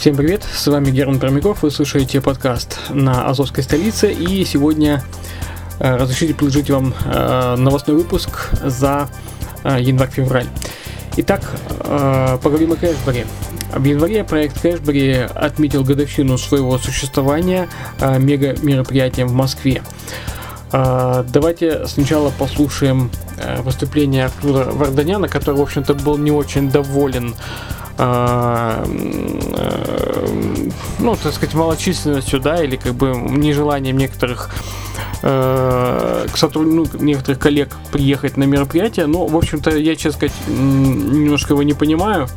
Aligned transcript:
Всем 0.00 0.16
привет, 0.16 0.42
с 0.50 0.66
вами 0.66 0.90
Герман 0.90 1.20
Пермяков, 1.20 1.62
вы 1.62 1.70
слушаете 1.70 2.22
подкаст 2.22 2.78
на 2.88 3.28
Азовской 3.28 3.62
столице, 3.62 4.10
и 4.10 4.46
сегодня 4.46 5.04
э, 5.78 5.94
разрешите 5.94 6.32
предложить 6.32 6.70
вам 6.70 6.94
э, 7.04 7.56
новостной 7.56 7.98
выпуск 7.98 8.48
за 8.64 9.10
э, 9.62 9.76
январь-февраль. 9.78 10.46
Итак, 11.18 11.42
э, 11.80 12.38
поговорим 12.42 12.72
о 12.72 12.76
Кэшбери. 12.76 13.26
В 13.74 13.84
январе 13.84 14.24
проект 14.24 14.58
Кэшбери 14.62 15.16
отметил 15.34 15.84
годовщину 15.84 16.38
своего 16.38 16.78
существования 16.78 17.68
э, 18.00 18.18
мега-мероприятием 18.18 19.28
в 19.28 19.34
Москве. 19.34 19.82
Э, 20.72 21.26
давайте 21.28 21.86
сначала 21.86 22.30
послушаем 22.30 23.10
э, 23.36 23.60
выступление 23.60 24.24
Артура 24.24 24.64
Варданяна, 24.64 25.28
который, 25.28 25.56
в 25.56 25.60
общем-то, 25.60 25.92
был 25.92 26.16
не 26.16 26.30
очень 26.30 26.70
доволен 26.70 27.34
ну, 31.00 31.16
так 31.22 31.32
сказать, 31.32 31.54
малочисленностью, 31.54 32.40
да, 32.40 32.62
или 32.62 32.76
как 32.76 32.94
бы 32.94 33.08
нежеланием 33.08 33.96
некоторых 33.96 34.50
э, 35.22 36.26
к 36.32 36.36
сотруд... 36.36 36.66
ну, 36.66 36.86
некоторых 36.98 37.38
коллег 37.38 37.76
приехать 37.92 38.36
на 38.36 38.44
мероприятие. 38.44 39.06
Но, 39.06 39.26
в 39.26 39.36
общем-то, 39.36 39.76
я, 39.76 39.96
честно 39.96 40.12
сказать, 40.12 40.36
немножко 40.48 41.52
его 41.52 41.62
не 41.62 41.74
понимаю, 41.74 42.28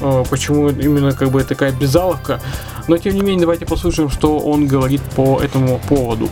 э, 0.00 0.24
почему 0.30 0.68
именно 0.70 1.12
как 1.12 1.30
бы 1.30 1.44
такая 1.44 1.72
безаловка. 1.72 2.40
Но, 2.88 2.96
тем 2.98 3.14
не 3.14 3.20
менее, 3.20 3.40
давайте 3.40 3.66
послушаем, 3.66 4.08
что 4.08 4.38
он 4.38 4.66
говорит 4.66 5.02
по 5.14 5.40
этому 5.40 5.78
поводу. 5.88 6.28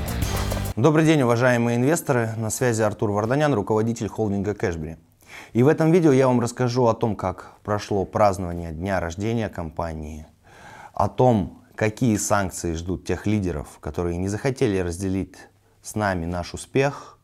Добрый 0.76 1.04
день, 1.04 1.22
уважаемые 1.22 1.76
инвесторы. 1.76 2.30
На 2.36 2.50
связи 2.50 2.82
Артур 2.82 3.10
Варданян, 3.10 3.52
руководитель 3.52 4.08
холдинга 4.08 4.54
Кэшбери. 4.54 4.96
И 5.52 5.64
в 5.64 5.68
этом 5.68 5.90
видео 5.90 6.12
я 6.12 6.28
вам 6.28 6.40
расскажу 6.40 6.86
о 6.86 6.94
том, 6.94 7.16
как 7.16 7.54
прошло 7.64 8.04
празднование 8.04 8.70
дня 8.70 9.00
рождения 9.00 9.48
компании, 9.48 10.26
о 10.94 11.08
том, 11.08 11.62
какие 11.74 12.16
санкции 12.18 12.74
ждут 12.74 13.04
тех 13.04 13.26
лидеров, 13.26 13.78
которые 13.80 14.16
не 14.16 14.28
захотели 14.28 14.78
разделить 14.78 15.36
с 15.82 15.96
нами 15.96 16.24
наш 16.24 16.54
успех, 16.54 17.18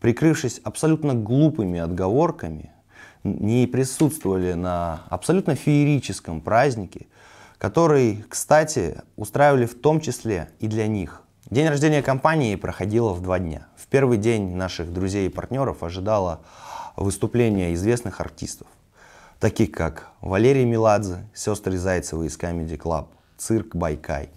прикрывшись 0.00 0.58
абсолютно 0.64 1.14
глупыми 1.14 1.78
отговорками, 1.78 2.70
не 3.24 3.66
присутствовали 3.66 4.54
на 4.54 5.02
абсолютно 5.10 5.54
феерическом 5.54 6.40
празднике, 6.40 7.08
который, 7.58 8.24
кстати, 8.28 9.02
устраивали 9.16 9.66
в 9.66 9.78
том 9.78 10.00
числе 10.00 10.48
и 10.60 10.66
для 10.66 10.86
них. 10.86 11.22
День 11.50 11.68
рождения 11.68 12.02
компании 12.02 12.56
проходило 12.56 13.12
в 13.12 13.20
два 13.20 13.38
дня. 13.38 13.66
В 13.76 13.86
первый 13.86 14.16
день 14.16 14.56
наших 14.56 14.92
друзей 14.92 15.26
и 15.26 15.30
партнеров 15.30 15.82
ожидало 15.82 16.40
выступления 16.96 17.74
известных 17.74 18.20
артистов, 18.20 18.66
таких 19.38 19.72
как 19.72 20.08
Валерий 20.20 20.64
Меладзе, 20.64 21.26
сестры 21.34 21.76
Зайцевы 21.78 22.26
из 22.26 22.38
Comedy 22.38 22.78
Club, 22.78 23.06
цирк 23.36 23.74
Байкай 23.76 24.30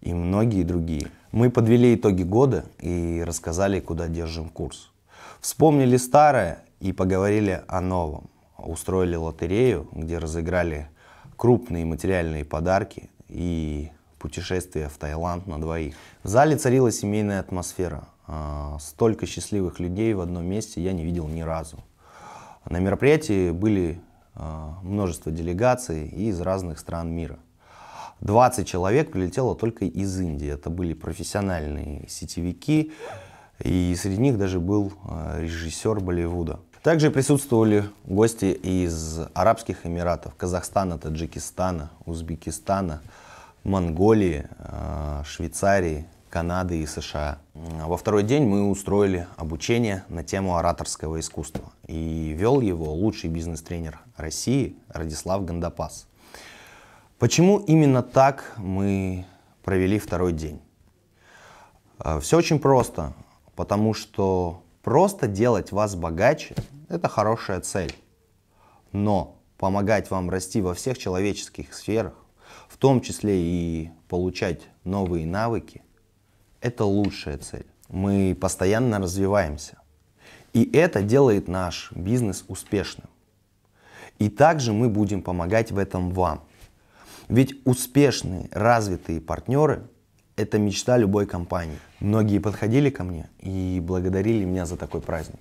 и 0.00 0.14
многие 0.14 0.62
другие. 0.62 1.08
Мы 1.32 1.50
подвели 1.50 1.94
итоги 1.94 2.22
года 2.22 2.64
и 2.80 3.22
рассказали, 3.26 3.80
куда 3.80 4.08
держим 4.08 4.48
курс. 4.48 4.90
Вспомнили 5.40 5.96
старое 5.96 6.64
и 6.80 6.92
поговорили 6.92 7.62
о 7.68 7.80
новом. 7.80 8.30
Устроили 8.56 9.16
лотерею, 9.16 9.88
где 9.92 10.18
разыграли 10.18 10.88
крупные 11.36 11.84
материальные 11.84 12.44
подарки 12.44 13.10
и 13.28 13.90
путешествие 14.18 14.88
в 14.88 14.96
Таиланд 14.96 15.46
на 15.46 15.60
двоих. 15.60 15.94
В 16.22 16.28
зале 16.28 16.56
царила 16.56 16.90
семейная 16.90 17.40
атмосфера. 17.40 18.08
А, 18.26 18.78
столько 18.80 19.26
счастливых 19.26 19.78
людей 19.78 20.14
в 20.14 20.20
одном 20.20 20.46
месте 20.46 20.82
я 20.82 20.92
не 20.92 21.04
видел 21.04 21.28
ни 21.28 21.42
разу. 21.42 21.78
На 22.68 22.78
мероприятии 22.78 23.50
были 23.50 24.00
а, 24.34 24.78
множество 24.82 25.30
делегаций 25.30 26.06
из 26.08 26.40
разных 26.40 26.78
стран 26.78 27.10
мира. 27.10 27.38
20 28.20 28.66
человек 28.66 29.12
прилетело 29.12 29.54
только 29.54 29.84
из 29.84 30.18
Индии. 30.18 30.48
Это 30.48 30.70
были 30.70 30.94
профессиональные 30.94 32.08
сетевики, 32.08 32.92
и 33.62 33.94
среди 33.96 34.20
них 34.20 34.38
даже 34.38 34.58
был 34.58 34.92
а, 35.04 35.40
режиссер 35.40 36.00
Болливуда. 36.00 36.60
Также 36.82 37.10
присутствовали 37.10 37.84
гости 38.04 38.46
из 38.46 39.20
Арабских 39.34 39.86
Эмиратов, 39.86 40.34
Казахстана, 40.36 40.98
Таджикистана, 40.98 41.90
Узбекистана, 42.04 43.00
Монголии, 43.64 44.46
а, 44.58 45.22
Швейцарии, 45.24 46.06
Канады 46.36 46.82
и 46.82 46.86
США. 46.86 47.38
Во 47.54 47.96
второй 47.96 48.22
день 48.22 48.44
мы 48.44 48.68
устроили 48.68 49.26
обучение 49.38 50.04
на 50.10 50.22
тему 50.22 50.58
ораторского 50.58 51.18
искусства. 51.18 51.72
И 51.86 52.34
вел 52.36 52.60
его 52.60 52.92
лучший 52.92 53.30
бизнес-тренер 53.30 54.00
России 54.18 54.76
Радислав 54.90 55.46
Гандапас. 55.46 56.06
Почему 57.18 57.60
именно 57.60 58.02
так 58.02 58.52
мы 58.58 59.24
провели 59.64 59.98
второй 59.98 60.34
день? 60.34 60.60
А, 61.98 62.20
Все 62.20 62.36
очень 62.36 62.58
просто, 62.58 63.14
потому 63.54 63.94
что 63.94 64.62
просто 64.82 65.28
делать 65.28 65.72
вас 65.72 65.94
богаче– 65.94 66.54
это 66.90 67.08
хорошая 67.08 67.62
цель. 67.62 67.94
Но 68.92 69.36
помогать 69.56 70.10
вам 70.10 70.28
расти 70.28 70.60
во 70.60 70.74
всех 70.74 70.98
человеческих 70.98 71.72
сферах, 71.72 72.12
в 72.68 72.76
том 72.76 73.00
числе 73.00 73.40
и 73.40 73.90
получать 74.06 74.60
новые 74.84 75.26
навыки, 75.26 75.80
это 76.66 76.84
лучшая 76.84 77.38
цель. 77.38 77.66
Мы 77.88 78.36
постоянно 78.38 78.98
развиваемся. 78.98 79.78
И 80.52 80.68
это 80.72 81.02
делает 81.02 81.48
наш 81.48 81.92
бизнес 81.92 82.44
успешным. 82.48 83.08
И 84.18 84.28
также 84.28 84.72
мы 84.72 84.88
будем 84.88 85.22
помогать 85.22 85.70
в 85.70 85.78
этом 85.78 86.10
вам. 86.10 86.42
Ведь 87.28 87.54
успешные, 87.64 88.48
развитые 88.50 89.20
партнеры– 89.20 89.86
это 90.36 90.58
мечта 90.58 90.96
любой 90.96 91.26
компании. 91.26 91.78
Многие 92.00 92.38
подходили 92.38 92.90
ко 92.90 93.04
мне 93.04 93.28
и 93.40 93.80
благодарили 93.82 94.44
меня 94.44 94.66
за 94.66 94.76
такой 94.76 95.00
праздник. 95.00 95.40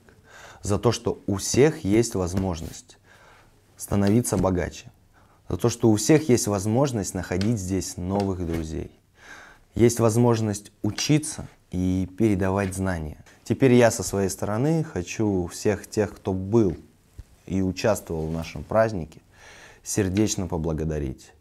За 0.62 0.78
то, 0.78 0.91
что 0.91 1.22
у 1.28 1.38
всех 1.38 1.84
есть 1.84 2.16
возможность 2.16 2.97
становиться 3.78 4.38
богаче. 4.38 4.91
За 5.50 5.58
то, 5.58 5.69
что 5.69 5.90
у 5.90 5.96
всех 5.96 6.30
есть 6.30 6.47
возможность 6.47 7.14
находить 7.14 7.59
здесь 7.59 7.97
новых 7.97 8.46
друзей. 8.46 8.91
Есть 9.75 10.00
возможность 10.00 10.72
учиться 10.84 11.50
и 11.69 12.09
передавать 12.18 12.74
знания. 12.74 13.18
Теперь 13.44 13.74
я 13.74 13.91
со 13.91 14.03
своей 14.03 14.30
стороны 14.30 14.86
хочу 14.86 15.47
всех 15.47 15.90
тех, 15.90 16.16
кто 16.16 16.31
был 16.31 16.78
и 17.46 17.62
участвовал 17.62 18.28
в 18.28 18.31
нашем 18.31 18.64
празднике, 18.64 19.19
сердечно 19.84 20.47
поблагодарить. 20.47 21.34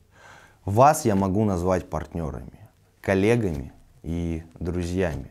Вас 0.65 1.05
я 1.05 1.15
могу 1.15 1.45
назвать 1.45 1.89
партнерами, 1.89 2.69
коллегами 3.01 3.73
и 4.03 4.43
друзьями. 4.59 5.31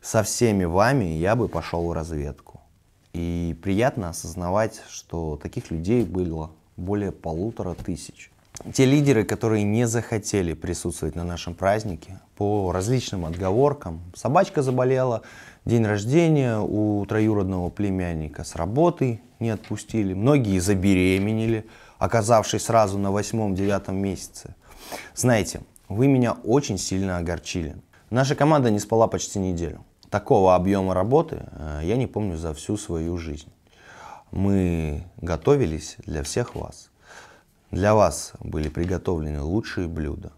Со 0.00 0.22
всеми 0.22 0.64
вами 0.64 1.04
я 1.04 1.36
бы 1.36 1.46
пошел 1.46 1.86
в 1.88 1.92
разведку. 1.92 2.62
И 3.12 3.54
приятно 3.62 4.08
осознавать, 4.08 4.80
что 4.88 5.36
таких 5.36 5.70
людей 5.70 6.04
было 6.04 6.52
более 6.78 7.12
полутора 7.12 7.74
тысяч. 7.74 8.29
Те 8.74 8.84
лидеры, 8.84 9.24
которые 9.24 9.64
не 9.64 9.86
захотели 9.86 10.52
присутствовать 10.52 11.16
на 11.16 11.24
нашем 11.24 11.54
празднике 11.54 12.20
по 12.36 12.72
различным 12.72 13.24
отговоркам. 13.24 14.02
Собачка 14.14 14.60
заболела, 14.60 15.22
день 15.64 15.86
рождения 15.86 16.58
у 16.58 17.04
троюродного 17.06 17.70
племянника 17.70 18.44
с 18.44 18.56
работы 18.56 19.22
не 19.38 19.48
отпустили. 19.48 20.12
Многие 20.12 20.58
забеременели, 20.58 21.66
оказавшись 21.98 22.64
сразу 22.64 22.98
на 22.98 23.10
восьмом-девятом 23.10 23.96
месяце. 23.96 24.54
Знаете, 25.14 25.62
вы 25.88 26.06
меня 26.06 26.32
очень 26.44 26.76
сильно 26.76 27.16
огорчили. 27.16 27.76
Наша 28.10 28.34
команда 28.34 28.70
не 28.70 28.78
спала 28.78 29.06
почти 29.06 29.38
неделю. 29.38 29.84
Такого 30.10 30.54
объема 30.54 30.92
работы 30.92 31.44
э, 31.52 31.80
я 31.84 31.96
не 31.96 32.06
помню 32.06 32.36
за 32.36 32.52
всю 32.52 32.76
свою 32.76 33.16
жизнь. 33.16 33.48
Мы 34.32 35.04
готовились 35.16 35.96
для 36.04 36.22
всех 36.22 36.54
вас. 36.54 36.89
Для 37.70 37.94
вас 37.94 38.32
были 38.40 38.68
приготовлены 38.68 39.42
лучшие 39.42 39.86
блюда. 39.86 40.32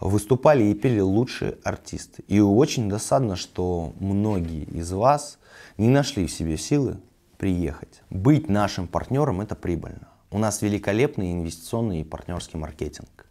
Выступали 0.00 0.64
и 0.64 0.74
пели 0.74 1.00
лучшие 1.00 1.58
артисты. 1.62 2.22
И 2.28 2.40
очень 2.40 2.88
досадно, 2.88 3.36
что 3.36 3.92
многие 4.00 4.64
из 4.64 4.90
вас 4.90 5.38
не 5.76 5.88
нашли 5.88 6.26
в 6.26 6.32
себе 6.32 6.56
силы 6.56 6.98
приехать. 7.36 8.02
Быть 8.08 8.48
нашим 8.48 8.88
партнером– 8.88 9.40
это 9.42 9.54
прибыльно. 9.54 10.08
У 10.30 10.38
нас 10.38 10.62
великолепный 10.62 11.32
инвестиционный 11.32 12.00
и 12.00 12.04
партнерский 12.04 12.56
маркетинг. 12.56 13.26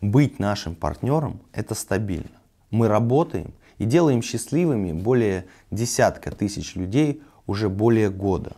Быть 0.00 0.40
нашим 0.40 0.74
партнером– 0.74 1.42
это 1.52 1.74
стабильно. 1.76 2.40
Мы 2.70 2.88
работаем 2.88 3.54
и 3.78 3.84
делаем 3.84 4.20
счастливыми 4.20 4.90
более 4.90 5.46
десятка 5.70 6.32
тысяч 6.32 6.74
людей 6.74 7.22
уже 7.46 7.68
более 7.68 8.10
года. 8.10 8.56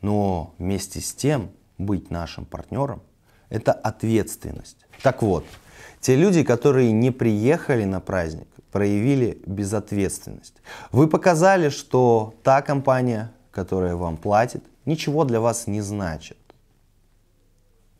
Но 0.00 0.54
вместе 0.56 1.02
с 1.02 1.12
тем 1.12 1.50
быть 1.76 2.10
нашим 2.10 2.46
партнером– 2.46 3.02
это 3.50 3.72
ответственность. 3.72 4.78
Так 5.02 5.22
вот, 5.22 5.44
те 6.00 6.16
люди, 6.16 6.42
которые 6.42 6.92
не 6.92 7.10
приехали 7.10 7.84
на 7.84 8.00
праздник, 8.00 8.48
проявили 8.70 9.40
безответственность. 9.46 10.54
Вы 10.92 11.08
показали, 11.08 11.68
что 11.68 12.34
та 12.42 12.62
компания, 12.62 13.32
которая 13.50 13.96
вам 13.96 14.16
платит, 14.16 14.62
ничего 14.84 15.24
для 15.24 15.40
вас 15.40 15.66
не 15.66 15.80
значит. 15.80 16.38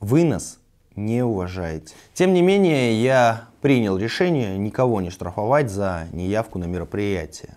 Вынос 0.00 0.58
не 0.94 1.22
уважаете. 1.22 1.94
Тем 2.14 2.34
не 2.34 2.42
менее, 2.42 3.02
я 3.02 3.48
принял 3.60 3.96
решение 3.96 4.56
никого 4.58 5.00
не 5.00 5.10
штрафовать 5.10 5.70
за 5.70 6.06
неявку 6.12 6.58
на 6.58 6.64
мероприятие. 6.64 7.56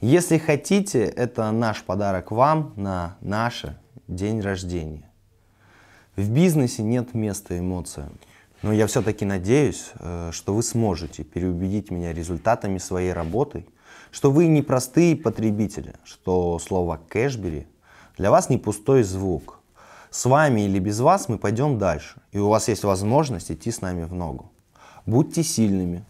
Если 0.00 0.38
хотите, 0.38 1.04
это 1.04 1.50
наш 1.50 1.82
подарок 1.82 2.30
вам 2.30 2.72
на 2.76 3.16
наш 3.20 3.64
день 4.06 4.40
рождения. 4.40 5.07
В 6.18 6.30
бизнесе 6.30 6.82
нет 6.82 7.14
места 7.14 7.56
эмоциям. 7.56 8.10
Но 8.62 8.72
я 8.72 8.88
все-таки 8.88 9.24
надеюсь, 9.24 9.92
э, 10.00 10.30
что 10.32 10.52
вы 10.52 10.64
сможете 10.64 11.22
переубедить 11.22 11.92
меня 11.92 12.12
результатами 12.12 12.78
своей 12.78 13.12
работы, 13.12 13.64
что 14.10 14.32
вы 14.32 14.48
не 14.48 14.62
простые 14.62 15.14
потребители, 15.14 15.94
что 16.02 16.58
слово 16.58 16.98
«кэшбери» 17.08 17.68
для 18.16 18.32
вас 18.32 18.50
не 18.50 18.58
пустой 18.58 19.04
звук. 19.04 19.60
С 20.10 20.24
вами 20.24 20.62
или 20.62 20.80
без 20.80 20.98
вас 20.98 21.28
мы 21.28 21.38
пойдем 21.38 21.78
дальше, 21.78 22.20
и 22.32 22.38
у 22.38 22.48
вас 22.48 22.66
есть 22.66 22.82
возможность 22.82 23.52
идти 23.52 23.70
с 23.70 23.80
нами 23.80 24.02
в 24.02 24.12
ногу. 24.12 24.50
Будьте 25.06 25.44
сильными, 25.44 26.04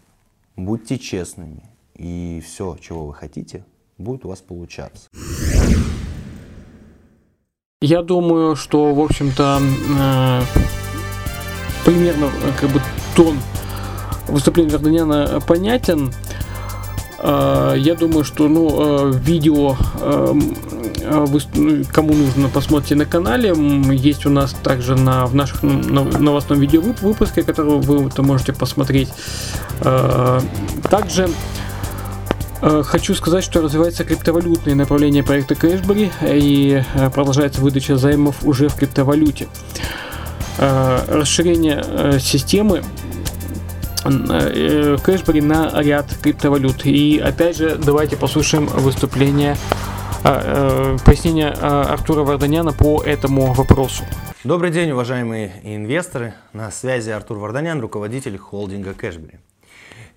будьте 0.56 0.98
честными, 0.98 1.64
и 1.96 2.42
все, 2.42 2.78
чего 2.80 3.04
вы 3.08 3.12
хотите, 3.12 3.62
будет 3.98 4.24
у 4.24 4.30
вас 4.30 4.40
получаться. 4.40 5.10
Я 7.80 8.02
думаю, 8.02 8.56
что, 8.56 8.92
в 8.92 9.00
общем-то, 9.00 9.60
э, 10.00 10.42
примерно 11.84 12.24
э, 12.24 12.50
как 12.60 12.70
бы 12.70 12.82
тон 13.14 13.38
выступления 14.26 14.72
Варданяна 14.72 15.40
понятен. 15.46 16.12
Э, 17.20 17.76
я 17.78 17.94
думаю, 17.94 18.24
что 18.24 18.48
ну, 18.48 19.12
видео 19.12 19.76
ну, 19.94 21.84
кому 21.92 22.14
нужно, 22.14 22.48
посмотрите 22.48 22.96
на 22.96 23.06
канале. 23.06 23.54
Есть 23.94 24.26
у 24.26 24.30
нас 24.30 24.54
также 24.54 24.96
на, 24.96 25.26
в 25.26 25.36
наших 25.36 25.62
новостном 25.62 26.58
видео 26.58 26.80
выпуске, 26.80 27.44
который 27.44 27.78
вы 27.78 28.10
можете 28.24 28.52
посмотреть. 28.52 29.08
Также 30.90 31.28
Э, 31.28 31.32
хочу 32.60 33.14
сказать, 33.14 33.44
что 33.44 33.60
развивается 33.60 34.04
криптовалютное 34.04 34.74
направление 34.74 35.22
проекта 35.22 35.54
Cashbury 35.54 36.10
и 36.22 36.82
э, 36.94 37.10
продолжается 37.10 37.60
выдача 37.60 37.96
займов 37.96 38.44
уже 38.44 38.68
в 38.68 38.74
криптовалюте. 38.74 39.48
Э, 40.58 40.98
расширение 41.08 42.18
системы 42.20 42.82
Cashbury 44.04 45.42
на 45.42 45.80
ряд 45.82 46.06
криптовалют. 46.22 46.86
И 46.86 47.18
опять 47.18 47.56
же, 47.56 47.76
давайте 47.76 48.16
послушаем 48.16 48.66
выступление, 48.66 49.56
пояснение 50.22 51.50
Артура 51.50 52.22
Варданяна 52.22 52.72
по 52.72 53.02
этому 53.02 53.52
вопросу. 53.52 54.04
Добрый 54.44 54.70
день, 54.70 54.92
уважаемые 54.92 55.52
инвесторы. 55.64 56.32
На 56.52 56.70
связи 56.70 57.10
Артур 57.10 57.38
Варданян, 57.38 57.80
руководитель 57.80 58.38
холдинга 58.38 58.92
Cashbury. 58.92 59.40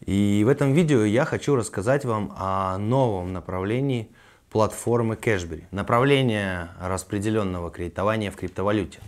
И 0.06 0.44
в 0.45 0.50
этом 0.50 0.74
видео 0.74 1.03
я 1.03 1.25
хочу 1.25 1.56
рассказать 1.56 2.06
вам 2.06 2.33
о 2.36 2.77
новом 2.77 3.33
направлении 3.33 4.09
платформы 4.50 5.15
Cashbury. 5.15 5.63
Направление 5.71 6.69
распределенного 6.80 7.69
кредитования 7.69 8.31
в 8.31 8.36
криптовалюте. 8.36 9.00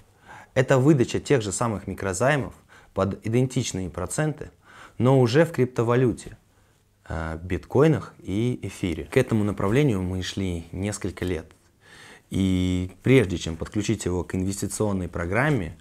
Это 0.53 0.77
выдача 0.77 1.19
тех 1.19 1.41
же 1.41 1.51
самых 1.51 1.87
микрозаймов 1.87 2.53
под 2.93 3.25
идентичные 3.25 3.89
проценты, 3.89 4.51
но 4.99 5.19
уже 5.19 5.45
в 5.45 5.51
криптовалюте, 5.51 6.37
э, 7.09 7.39
биткоинах 7.41 8.13
и 8.19 8.59
эфире. 8.61 9.05
К 9.05 9.17
этому 9.17 9.43
направлению 9.43 10.03
мы 10.03 10.21
шли 10.21 10.65
несколько 10.71 11.25
лет. 11.25 11.51
И 12.29 12.91
прежде 13.01 13.37
чем 13.37 13.57
подключить 13.57 14.05
его 14.05 14.23
к 14.23 14.35
инвестиционной 14.35 15.07
программе, 15.07 15.75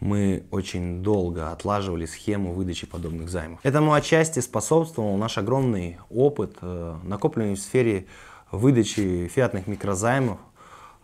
мы 0.00 0.44
очень 0.50 1.02
долго 1.02 1.50
отлаживали 1.52 2.06
схему 2.06 2.52
выдачи 2.52 2.86
подобных 2.86 3.28
займов. 3.30 3.60
Этому 3.62 3.94
отчасти 3.94 4.40
способствовал 4.40 5.16
наш 5.16 5.38
огромный 5.38 5.98
опыт, 6.10 6.56
э, 6.60 6.96
накопленный 7.02 7.54
в 7.54 7.60
сфере 7.60 8.06
выдачи 8.52 9.28
фиатных 9.28 9.66
микрозаймов 9.66 10.38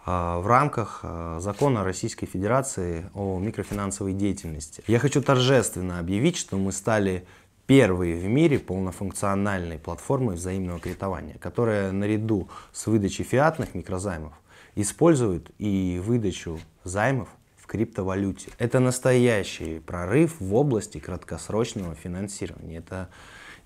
э, 0.04 0.10
в 0.10 0.46
рамках 0.46 1.00
э, 1.02 1.38
закона 1.40 1.84
Российской 1.84 2.26
Федерации 2.26 3.10
о 3.14 3.38
микрофинансовой 3.38 4.12
деятельности. 4.12 4.82
Я 4.86 4.98
хочу 4.98 5.22
торжественно 5.22 5.98
объявить, 5.98 6.36
что 6.36 6.56
мы 6.56 6.72
стали 6.72 7.26
первой 7.66 8.14
в 8.14 8.24
мире 8.24 8.58
полнофункциональной 8.58 9.78
платформой 9.78 10.36
взаимного 10.36 10.78
кредитования, 10.78 11.38
которая 11.38 11.92
наряду 11.92 12.48
с 12.72 12.86
выдачей 12.86 13.24
фиатных 13.24 13.74
микрозаймов 13.74 14.34
использует 14.74 15.50
и 15.58 16.00
выдачу 16.04 16.58
займов 16.84 17.28
криптовалюте. 17.72 18.50
Это 18.58 18.80
настоящий 18.80 19.80
прорыв 19.80 20.38
в 20.40 20.54
области 20.54 20.98
краткосрочного 20.98 21.94
финансирования. 21.94 22.76
Это 22.76 23.08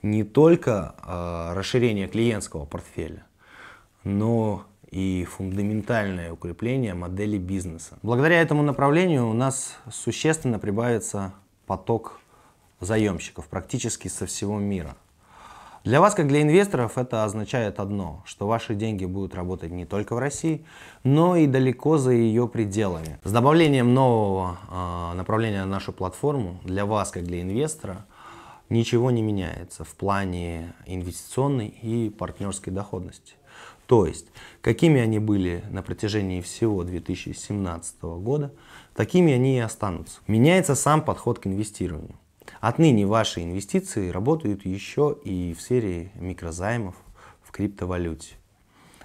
не 0.01 0.23
только 0.23 0.95
э, 1.03 1.55
расширение 1.59 2.07
клиентского 2.07 2.67
портфеля, 2.67 3.27
но 4.05 4.65
и 4.93 5.27
фундаментальное 5.29 6.33
укрепление 6.33 6.95
модели 6.95 7.37
бизнеса. 7.37 7.99
Благодаря 8.03 8.41
этому 8.41 8.63
направлению 8.63 9.29
у 9.29 9.33
нас 9.33 9.77
существенно 9.91 10.61
прибавится 10.61 11.35
поток 11.67 12.21
заемщиков 12.79 13.49
практически 13.49 14.07
со 14.07 14.27
всего 14.27 14.61
мира. 14.61 14.97
Для 15.87 16.01
вас, 16.01 16.15
как 16.15 16.27
для 16.27 16.43
инвесторов, 16.43 16.99
это 16.99 17.23
означает 17.23 17.79
одно, 17.79 18.21
что 18.27 18.49
ваши 18.49 18.75
деньги 18.75 19.05
будут 19.05 19.37
работать 19.37 19.71
не 19.71 19.87
только 19.87 20.17
в 20.17 20.19
России, 20.19 20.65
но 21.05 21.37
и 21.37 21.47
далеко 21.47 21.97
за 21.97 22.11
ее 22.11 22.49
пределами. 22.49 23.21
С 23.23 23.31
добавлением 23.31 23.95
нового 23.95 24.59
э, 24.69 25.17
направления 25.17 25.61
на 25.61 25.71
нашу 25.71 25.93
платформу, 25.93 26.59
для 26.65 26.87
вас, 26.87 27.13
как 27.13 27.23
для 27.23 27.41
инвестора, 27.41 28.05
ничего 28.69 29.13
не 29.13 29.23
меняется 29.23 29.85
в 29.85 29.95
плане 29.95 30.75
инвестиционной 30.87 31.69
и 31.69 32.11
партнерской 32.11 32.73
доходности. 32.73 33.35
То 33.87 34.07
есть, 34.07 34.27
какими 34.63 35.01
они 35.01 35.21
были 35.21 35.63
на 35.71 35.85
протяжении 35.85 36.41
всего 36.41 36.83
2017 36.83 38.03
года, 38.03 38.53
такими 38.97 39.33
они 39.33 39.59
и 39.59 39.61
останутся. 39.61 40.19
Меняется 40.27 40.75
сам 40.75 41.01
подход 41.01 41.39
к 41.39 41.47
инвестированию. 41.47 42.17
Отныне 42.61 43.07
ваши 43.07 43.43
инвестиции 43.43 44.11
работают 44.11 44.65
еще 44.65 45.17
и 45.25 45.55
в 45.55 45.61
сфере 45.61 46.11
микрозаймов 46.15 46.95
в 47.43 47.53
криптовалюте. 47.53 48.35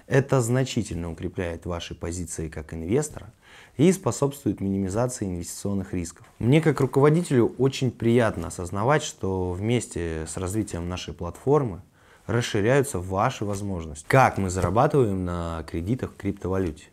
Это 0.06 0.40
значительно 0.40 1.10
укрепляет 1.10 1.64
ваши 1.64 1.94
позиции 1.94 2.48
как 2.48 2.74
инвестора 2.74 3.32
и 3.76 3.90
способствует 3.92 4.60
минимизации 4.60 5.26
инвестиционных 5.26 5.94
рисков. 5.94 6.26
Мне 6.38 6.60
как 6.60 6.80
руководителю 6.80 7.54
очень 7.58 7.90
приятно 7.90 8.48
осознавать, 8.48 9.02
что 9.02 9.52
вместе 9.52 10.26
с 10.28 10.36
развитием 10.36 10.88
нашей 10.88 11.14
платформы 11.14 11.82
расширяются 12.26 12.98
ваши 12.98 13.44
возможности. 13.44 14.04
Как 14.08 14.38
мы 14.38 14.50
зарабатываем 14.50 15.24
на 15.24 15.64
кредитах 15.68 16.12
в 16.12 16.16
криптовалюте? 16.16 16.91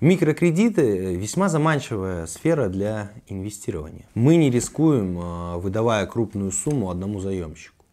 Микрокредиты– 0.00 1.14
весьма 1.16 1.48
заманчивая 1.48 2.26
сфера 2.26 2.68
для 2.68 3.12
инвестирования. 3.28 4.06
Мы 4.14 4.36
не 4.36 4.50
рискуем, 4.50 5.18
а, 5.22 5.58
выдавая 5.58 6.06
крупную 6.06 6.50
сумму 6.50 6.90
одному 6.90 7.20
заемщику. 7.20 7.84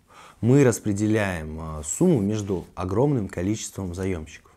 Мы 0.41 0.63
распределяем 0.63 1.57
а, 1.59 1.83
сумму 1.83 2.19
между 2.19 2.65
огромным 2.73 3.27
количеством 3.27 3.93
заемщиков, 3.93 4.51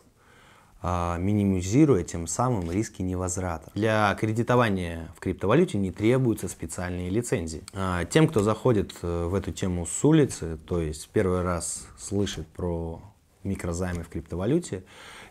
а, 0.80 1.18
минимизируя 1.18 2.04
тем 2.04 2.26
самым 2.26 2.70
риски 2.70 3.02
невозврата. 3.02 3.70
Для 3.74 4.16
кредитования 4.18 5.12
в 5.16 5.20
криптовалюте 5.20 5.78
не 5.78 5.90
требуются 5.90 6.48
специальные 6.48 7.10
лицензии. 7.10 7.64
Тем, 8.10 8.28
кто 8.28 8.42
заходит 8.42 8.94
э, 9.02 9.26
в 9.26 9.34
эту 9.34 9.52
тему 9.52 9.86
с 9.86 10.04
улицы, 10.04 10.58
то 10.66 10.80
есть 10.80 11.08
первый 11.12 11.42
раз 11.42 11.86
слышит 11.98 12.46
про 12.46 13.02
микрозаймы 13.44 14.04
в 14.04 14.08
криптовалюте, 14.08 14.84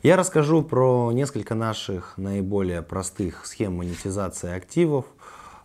я 0.04 0.16
расскажу 0.16 0.64
про 0.64 1.12
несколько 1.12 1.54
наших 1.54 2.18
наиболее 2.18 2.82
простых 2.82 3.46
схем 3.46 3.78
монетизации 3.78 4.52
активов 4.52 5.06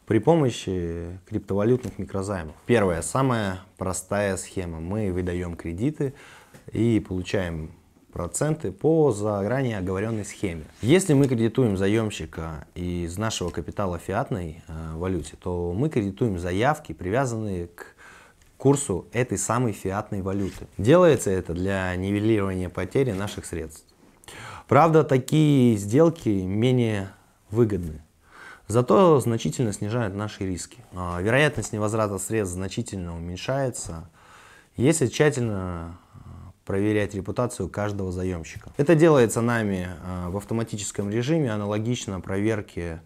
при 0.05 0.19
помощи 0.19 1.19
криптовалютных 1.28 1.99
микрозаймов. 1.99 2.55
Первая, 2.66 3.02
самая 3.02 3.61
простая 3.78 4.37
схема. 4.37 4.81
Мы 4.81 5.11
выдаем 5.11 5.57
кредиты 5.57 6.12
и 6.73 7.00
получаем 7.00 7.73
проценты 8.12 8.73
по 8.73 9.11
заранее 9.11 9.78
оговоренной 9.78 10.25
схеме. 10.25 10.64
Если 10.81 11.14
мы 11.14 11.28
кредитуем 11.28 11.76
заемщика 11.76 12.66
из 12.75 13.16
нашего 13.19 13.50
капитала 13.50 13.99
фиатной 13.99 14.62
э, 14.69 14.97
валюте, 14.97 15.37
то 15.43 15.75
мы 15.75 15.88
кредитуем 15.88 16.38
заявки, 16.38 16.93
привязанные 16.93 17.69
к 17.69 17.95
курсу 18.57 19.07
этой 19.12 19.38
самой 19.38 19.73
фиатной 19.73 20.23
валюты. 20.23 20.66
Делается 20.78 21.31
это 21.31 21.52
для 21.52 21.95
нивелирования 21.97 22.69
потери 22.69 23.12
наших 23.12 23.45
средств. 23.45 23.85
Правда, 24.68 25.04
такие 25.04 25.76
сделки 25.76 26.28
менее 26.28 27.11
выгодны. 27.50 28.02
Зато 28.68 29.21
значительно 29.21 29.73
снижают 29.73 30.14
наши 30.14 30.45
риски. 30.45 30.78
А, 30.92 31.21
вероятность 31.21 31.73
невозврата 31.73 32.18
средств 32.18 32.54
значительно 32.54 33.16
уменьшается, 33.16 34.09
если 34.76 35.06
тщательно 35.06 35.99
а, 36.14 36.52
проверять 36.64 37.14
репутацию 37.14 37.68
каждого 37.68 38.11
заемщика. 38.11 38.71
Это 38.76 38.97
делается 38.97 39.40
нами 39.40 39.88
а, 40.02 40.30
в 40.30 40.37
автоматическом 40.37 41.11
режиме, 41.11 41.52
аналогично 41.52 42.21
проверке 42.21 43.00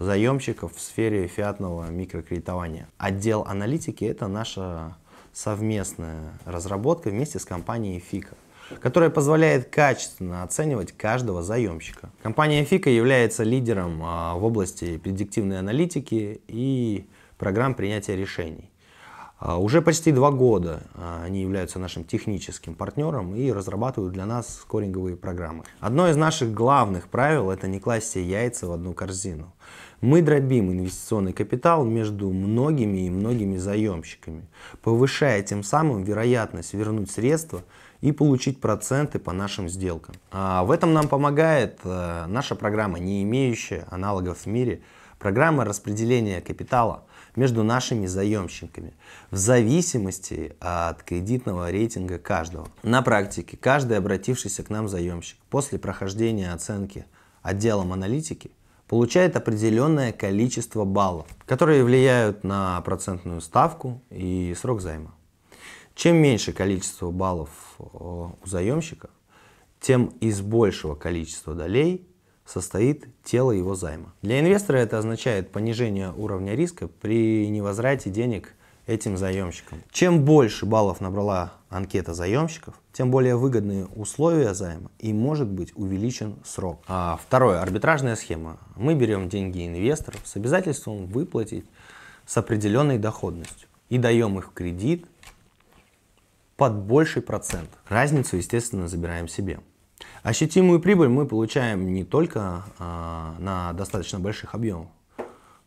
заемщиков 0.00 0.74
в 0.74 0.80
сфере 0.80 1.28
фиатного 1.28 1.88
микрокредитования. 1.90 2.88
Отдел 2.98 3.44
аналитики– 3.46 4.04
это 4.06 4.26
наша 4.26 4.96
совместная 5.32 6.32
разработка 6.44 7.10
вместе 7.10 7.38
с 7.38 7.44
компанией 7.44 8.00
ФИКа 8.00 8.34
которая 8.80 9.10
позволяет 9.10 9.70
качественно 9.70 10.42
оценивать 10.42 10.92
каждого 10.92 11.42
заемщика. 11.42 12.10
Компания 12.22 12.64
ФИКа 12.64 12.90
является 12.90 13.42
лидером 13.42 14.00
а, 14.02 14.34
в 14.34 14.44
области 14.44 14.98
предиктивной 14.98 15.58
аналитики 15.58 16.40
и 16.48 17.06
программ 17.38 17.74
принятия 17.74 18.16
решений. 18.16 18.70
А, 19.38 19.58
уже 19.58 19.82
почти 19.82 20.12
два 20.12 20.30
года 20.30 20.82
а, 20.94 21.22
они 21.24 21.42
являются 21.42 21.78
нашим 21.78 22.04
техническим 22.04 22.74
партнером 22.74 23.34
и 23.34 23.50
разрабатывают 23.52 24.14
для 24.14 24.26
нас 24.26 24.60
скоринговые 24.60 25.16
программы. 25.16 25.64
Одно 25.80 26.08
из 26.08 26.16
наших 26.16 26.54
главных 26.54 27.08
правил– 27.08 27.50
это 27.52 27.68
не 27.68 27.80
класть 27.80 28.08
все 28.08 28.24
яйца 28.24 28.66
в 28.66 28.72
одну 28.72 28.94
корзину. 28.94 29.52
Мы 30.00 30.22
дробим 30.22 30.70
инвестиционный 30.70 31.32
капитал 31.32 31.84
между 31.84 32.30
многими 32.30 33.06
и 33.06 33.10
многими 33.10 33.56
заемщиками, 33.56 34.46
повышая 34.82 35.42
тем 35.42 35.62
самым 35.62 36.04
вероятность 36.04 36.74
вернуть 36.74 37.10
средства 37.10 37.64
и 38.04 38.12
получить 38.12 38.60
проценты 38.60 39.18
по 39.18 39.32
нашим 39.32 39.66
сделкам. 39.66 40.14
А 40.30 40.62
в 40.64 40.70
этом 40.70 40.92
нам 40.92 41.08
помогает 41.08 41.80
э, 41.84 42.26
наша 42.28 42.54
программа, 42.54 42.98
не 42.98 43.22
имеющая 43.22 43.86
аналогов 43.90 44.40
в 44.40 44.46
мире, 44.46 44.82
программа 45.18 45.64
распределения 45.64 46.42
капитала 46.42 47.04
между 47.34 47.62
нашими 47.62 48.04
заемщиками 48.04 48.92
в 49.30 49.36
зависимости 49.36 50.54
от 50.60 51.02
кредитного 51.02 51.70
рейтинга 51.70 52.18
каждого. 52.18 52.68
На 52.82 53.00
практике 53.00 53.56
каждый 53.56 53.96
обратившийся 53.96 54.62
к 54.62 54.68
нам 54.68 54.86
заемщик 54.86 55.38
после 55.48 55.78
прохождения 55.78 56.52
оценки 56.52 57.06
отделом 57.40 57.94
аналитики 57.94 58.50
получает 58.86 59.34
определенное 59.34 60.12
количество 60.12 60.84
баллов, 60.84 61.26
которые 61.46 61.82
влияют 61.82 62.44
на 62.44 62.82
процентную 62.82 63.40
ставку 63.40 64.02
и 64.10 64.54
срок 64.60 64.82
займа. 64.82 65.14
Чем 65.94 66.16
меньше 66.16 66.52
количество 66.52 67.10
баллов 67.10 67.50
э, 67.78 67.82
у 67.84 68.32
заемщика, 68.44 69.10
тем 69.80 70.06
из 70.20 70.40
большего 70.40 70.94
количества 70.94 71.54
долей 71.54 72.06
состоит 72.44 73.06
тело 73.22 73.52
его 73.52 73.74
займа. 73.74 74.12
Для 74.22 74.40
инвестора 74.40 74.78
это 74.78 74.98
означает 74.98 75.50
понижение 75.52 76.12
уровня 76.12 76.54
риска 76.54 76.88
при 76.88 77.48
невозврате 77.48 78.10
денег 78.10 78.54
этим 78.86 79.16
заемщикам. 79.16 79.82
Чем 79.90 80.24
больше 80.24 80.66
баллов 80.66 81.00
набрала 81.00 81.54
анкета 81.70 82.12
заемщиков, 82.12 82.74
тем 82.92 83.10
более 83.10 83.36
выгодные 83.36 83.86
условия 83.86 84.52
займа 84.52 84.90
и 84.98 85.12
может 85.12 85.48
быть 85.48 85.72
увеличен 85.74 86.36
срок. 86.44 86.82
А 86.86 87.18
второе, 87.22 87.60
арбитражная 87.60 88.16
схема. 88.16 88.58
Мы 88.76 88.94
берем 88.94 89.28
деньги 89.28 89.66
инвесторов 89.66 90.20
с 90.24 90.36
обязательством 90.36 91.06
выплатить 91.06 91.64
с 92.26 92.36
определенной 92.36 92.98
доходностью 92.98 93.68
и 93.88 93.98
даем 93.98 94.38
их 94.38 94.48
в 94.48 94.52
кредит 94.52 95.06
под 96.56 96.74
больший 96.74 97.22
процент. 97.22 97.68
Разницу, 97.88 98.36
естественно, 98.36 98.88
забираем 98.88 99.28
себе. 99.28 99.60
Ощутимую 100.22 100.80
прибыль 100.80 101.08
мы 101.08 101.26
получаем 101.26 101.92
не 101.92 102.04
только 102.04 102.64
а, 102.78 103.34
на 103.38 103.72
достаточно 103.72 104.18
больших 104.18 104.54
объемах, 104.54 104.88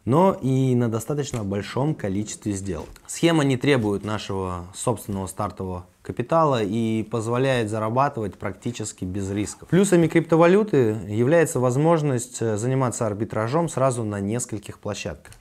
но 0.06 0.34
и 0.42 0.74
на 0.74 0.90
достаточно 0.90 1.44
большом 1.44 1.94
количестве 1.94 2.54
сделок. 2.54 2.90
Схема 3.08 3.44
не 3.44 3.58
требует 3.58 4.04
нашего 4.04 4.68
собственного 4.74 5.28
стартового 5.28 5.86
капитала 6.02 6.64
и 6.64 7.04
позволяет 7.04 7.70
зарабатывать 7.70 8.36
практически 8.36 9.04
без 9.04 9.30
рисков. 9.30 9.68
Плюсами 9.68 10.08
криптовалюты 10.08 10.98
является 11.08 11.60
возможность 11.60 12.42
э, 12.42 12.56
заниматься 12.56 13.06
арбитражом 13.06 13.68
сразу 13.68 14.04
на 14.04 14.22
нескольких 14.22 14.80
площадках. 14.80 15.34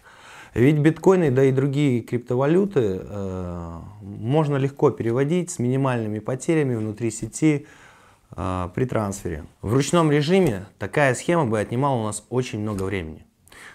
Ведь 0.57 0.79
биткоины, 0.79 1.31
да 1.31 1.45
и 1.45 1.53
другие 1.53 2.01
криптовалюты 2.01 3.03
э, 3.03 3.81
можно 4.01 4.57
легко 4.57 4.91
переводить 4.91 5.51
с 5.51 5.59
минимальными 5.59 6.19
потерями 6.19 6.75
внутри 6.75 7.11
сети 7.11 7.67
э, 8.35 8.69
при 8.75 8.87
трансфере. 8.87 9.45
В 9.61 9.75
ручном 9.75 10.11
режиме 10.11 10.65
такая 10.79 11.15
схема 11.15 11.45
бы 11.45 11.61
отнимала 11.61 12.01
у 12.01 12.05
нас 12.05 12.25
очень 12.31 12.61
много 12.61 12.85
времени. 12.85 13.27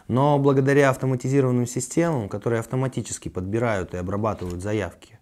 Но 0.07 0.39
благодаря 0.39 0.89
автоматизированным 0.89 1.67
системам, 1.67 2.27
которые 2.27 2.61
автоматически 2.61 3.29
подбирают 3.29 3.93
и 3.93 3.97
обрабатывают 3.97 4.63
заявки, 4.63 5.19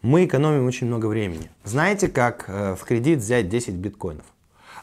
мы 0.00 0.26
экономим 0.26 0.64
очень 0.64 0.86
много 0.86 1.06
времени. 1.06 1.50
Знаете, 1.64 2.06
как 2.06 2.44
э, 2.46 2.76
в 2.76 2.84
кредит 2.84 3.18
взять 3.18 3.48
10 3.48 3.74
биткоинов, 3.74 4.26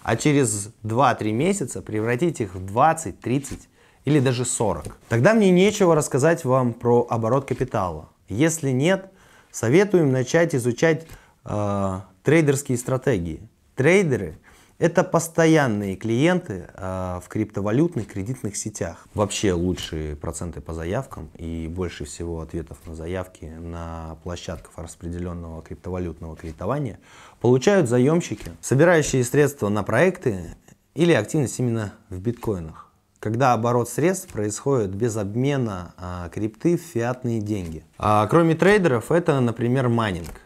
а 0.04 0.18
через 0.18 0.74
2-3 0.84 1.32
месяца 1.32 1.82
превратить 1.82 2.42
их 2.42 2.54
в 2.54 2.66
20, 2.66 3.22
30 3.22 3.70
или 4.06 4.20
даже 4.20 4.46
40. 4.46 4.98
Тогда 5.10 5.34
мне 5.34 5.52
нечего 5.52 5.96
рассказать 5.96 6.46
вам 6.46 6.74
про 6.74 7.06
оборот 7.10 7.46
капитала. 7.46 8.10
Если 8.30 8.70
нет, 8.70 9.12
советуем 9.52 10.12
начать 10.12 10.56
изучать 10.56 11.08
э, 11.44 12.00
трейдерские 12.24 12.78
стратегии. 12.78 13.42
Трейдеры– 13.76 14.38
это 14.78 15.04
постоянные 15.04 15.96
клиенты 15.96 16.70
э, 16.74 17.20
в 17.24 17.28
криптовалютных 17.28 18.08
кредитных 18.08 18.58
сетях. 18.58 19.08
Вообще 19.16 19.54
лучшие 19.54 20.16
проценты 20.16 20.62
по 20.62 20.74
заявкам 20.74 21.30
и 21.38 21.68
больше 21.68 22.06
всего 22.06 22.42
ответов 22.42 22.78
на 22.86 22.96
заявки 22.96 23.46
на 23.46 24.18
площадках 24.24 24.72
распределенного 24.78 25.62
криптовалютного 25.64 26.36
кредитования 26.36 27.00
получают 27.42 27.90
заемщики, 27.90 28.52
собирающие 28.62 29.24
средства 29.24 29.70
на 29.70 29.84
проекты 29.84 30.56
или 30.94 31.12
активность 31.12 31.60
именно 31.60 31.94
в 32.10 32.20
биткоинах 32.20 32.86
когда 33.20 33.54
оборот 33.54 33.90
средств 33.90 34.32
происходит 34.32 34.94
без 34.96 35.18
обмена 35.18 35.94
а, 35.98 36.30
крипты 36.30 36.78
в 36.78 36.82
фиатные 36.82 37.42
деньги. 37.42 37.84
А, 37.98 38.28
кроме 38.28 38.56
трейдеров, 38.56 39.12
это, 39.12 39.40
например, 39.40 39.90
майнинг. 39.90 40.42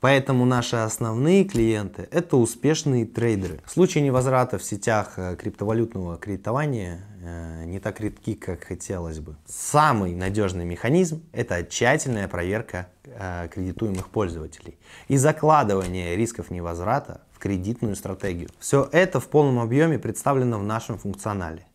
Поэтому 0.00 0.44
наши 0.44 0.76
основные 0.76 1.44
клиенты– 1.44 2.08
это 2.12 2.36
успешные 2.36 3.04
трейдеры. 3.04 3.60
В 3.64 3.70
случае 3.72 4.04
невозврата 4.04 4.56
в 4.56 4.62
сетях 4.62 5.14
э, 5.16 5.34
криптовалютного 5.34 6.18
кредитования 6.18 7.00
э, 7.20 7.64
не 7.64 7.80
так 7.80 8.00
редки, 8.00 8.34
как 8.34 8.62
хотелось 8.62 9.18
бы. 9.18 9.34
Самый 9.46 10.14
надежный 10.14 10.64
механизм– 10.64 11.24
это 11.32 11.64
тщательная 11.64 12.28
проверка 12.28 12.86
э, 13.06 13.48
кредитуемых 13.52 14.10
пользователей 14.10 14.78
и 15.08 15.16
закладывание 15.16 16.14
рисков 16.14 16.52
невозврата 16.52 17.22
в 17.32 17.40
кредитную 17.40 17.96
стратегию. 17.96 18.50
Все 18.60 18.88
это 18.92 19.18
в 19.18 19.26
полном 19.26 19.58
объеме 19.58 19.98
представлено 19.98 20.60
в 20.60 20.64
нашем 20.64 20.96
функционале. 20.98 21.67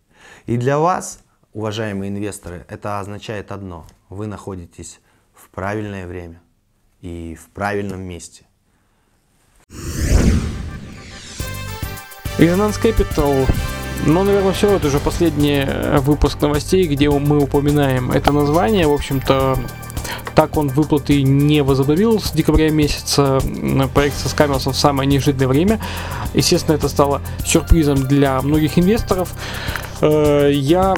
И 0.46 0.58
для 0.58 0.80
вас, 0.80 1.20
уважаемые 1.54 2.10
инвесторы, 2.10 2.66
это 2.70 3.00
означает 3.00 3.52
одно. 3.52 3.86
Вы 4.10 4.28
находитесь 4.28 5.00
в 5.34 5.50
правильное 5.50 6.08
время 6.08 6.42
и 7.02 7.36
в 7.36 7.50
правильном 7.50 8.02
месте. 8.02 8.46
Резонанс 12.38 12.78
Capital 12.78 13.48
ну, 14.06 14.24
наверное, 14.24 14.52
все, 14.52 14.76
это 14.76 14.88
уже 14.88 15.00
последний 15.00 15.64
э, 15.66 16.00
выпуск 16.00 16.42
новостей, 16.42 16.88
где 16.88 17.10
мы 17.10 17.42
упоминаем 17.42 18.12
это 18.12 18.34
название. 18.34 18.86
В 18.86 18.92
общем-то, 18.92 19.58
так 20.36 20.58
он 20.58 20.68
выплаты 20.68 21.22
не 21.22 21.64
возобновил 21.64 22.20
с 22.20 22.32
декабря 22.32 22.70
месяца. 22.70 23.40
Проект 23.94 24.18
соскамился 24.18 24.72
в 24.72 24.78
самое 24.78 25.08
неожиданное 25.08 25.48
время. 25.48 25.80
Естественно, 26.34 26.76
это 26.76 26.90
стало 26.90 27.22
сюрпризом 27.46 27.96
для 27.96 28.42
многих 28.42 28.78
инвесторов. 28.78 29.34
Э, 30.04 30.52
я 30.54 30.96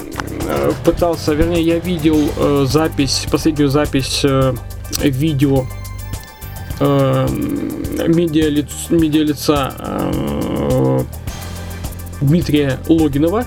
э, 0.47 0.71
пытался, 0.83 1.33
вернее, 1.33 1.61
я 1.61 1.77
видел 1.77 2.17
э, 2.37 2.65
запись, 2.67 3.27
последнюю 3.31 3.69
запись 3.69 4.25
видео 5.01 5.65
медиа, 6.79 8.49
лиц, 8.49 8.69
медиа 8.89 9.23
лица 9.23 9.73
Дмитрия 12.19 12.79
Логинова, 12.87 13.45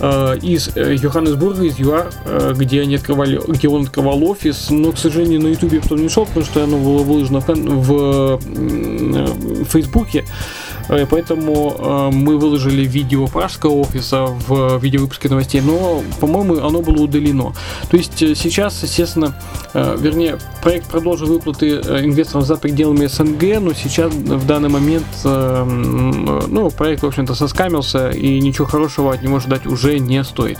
э, 0.00 0.38
из 0.42 0.74
э, 0.74 0.94
Йоханнесбурга, 0.94 1.64
из 1.64 1.78
ЮАР, 1.78 2.10
э, 2.24 2.54
где, 2.56 2.80
они 2.80 2.96
открывали, 2.96 3.40
где 3.46 3.68
он 3.68 3.82
открывал 3.82 4.22
офис, 4.24 4.70
но, 4.70 4.92
к 4.92 4.98
сожалению, 4.98 5.42
на 5.42 5.48
Ютубе 5.48 5.80
потом 5.80 6.00
не 6.00 6.08
шел, 6.08 6.26
потому 6.26 6.46
что 6.46 6.64
оно 6.64 6.78
было 6.78 7.02
выложено 7.02 7.40
в, 7.40 7.46
в, 7.48 8.38
в 8.38 9.64
Фейсбуке. 9.66 10.24
Э, 10.24 10.63
поэтому 10.88 11.76
э, 11.78 12.10
мы 12.14 12.38
выложили 12.38 12.84
видео 12.84 13.26
пражского 13.26 13.72
офиса 13.72 14.26
в 14.26 14.78
видеовыпуске 14.78 15.28
новостей, 15.28 15.60
но, 15.60 16.02
по-моему, 16.20 16.64
оно 16.66 16.82
было 16.82 17.02
удалено. 17.02 17.54
То 17.90 17.96
есть 17.96 18.22
э, 18.22 18.34
сейчас, 18.34 18.82
естественно, 18.82 19.34
вернее, 19.74 20.38
проект 20.62 20.88
продолжил 20.88 21.26
выплаты 21.26 21.70
инвесторам 21.70 22.44
за 22.44 22.56
пределами 22.56 23.06
СНГ, 23.06 23.60
но 23.60 23.72
сейчас, 23.72 24.12
в 24.12 24.46
данный 24.46 24.68
момент, 24.68 25.06
ну, 25.24 26.70
проект, 26.70 27.02
в 27.02 27.06
общем-то, 27.06 27.34
соскамился, 27.34 28.10
и 28.10 28.40
ничего 28.40 28.66
хорошего 28.66 29.12
от 29.12 29.22
него 29.22 29.40
ждать 29.40 29.66
уже 29.66 29.98
не 29.98 30.22
стоит. 30.22 30.58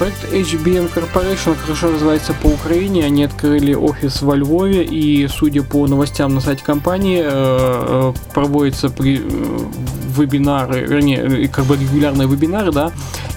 Проект 0.00 0.32
HBM 0.32 0.90
Corporation 0.94 1.54
хорошо 1.56 1.92
развивается 1.92 2.32
по 2.32 2.46
Украине. 2.46 3.04
Они 3.04 3.22
открыли 3.22 3.74
офис 3.74 4.22
во 4.22 4.34
Львове 4.34 4.82
и, 4.82 5.28
судя 5.28 5.62
по 5.62 5.86
новостям 5.86 6.34
на 6.34 6.40
сайте 6.40 6.64
компании, 6.64 7.20
э, 7.22 7.28
э, 7.28 8.12
проводится 8.32 8.88
при, 8.88 9.18
вебинары, 9.18 10.86
вернее, 10.86 11.48
как 11.48 11.66
бы 11.66 11.76
регулярные 11.76 12.26
вебинары, 12.26 12.72
да, 12.72 12.92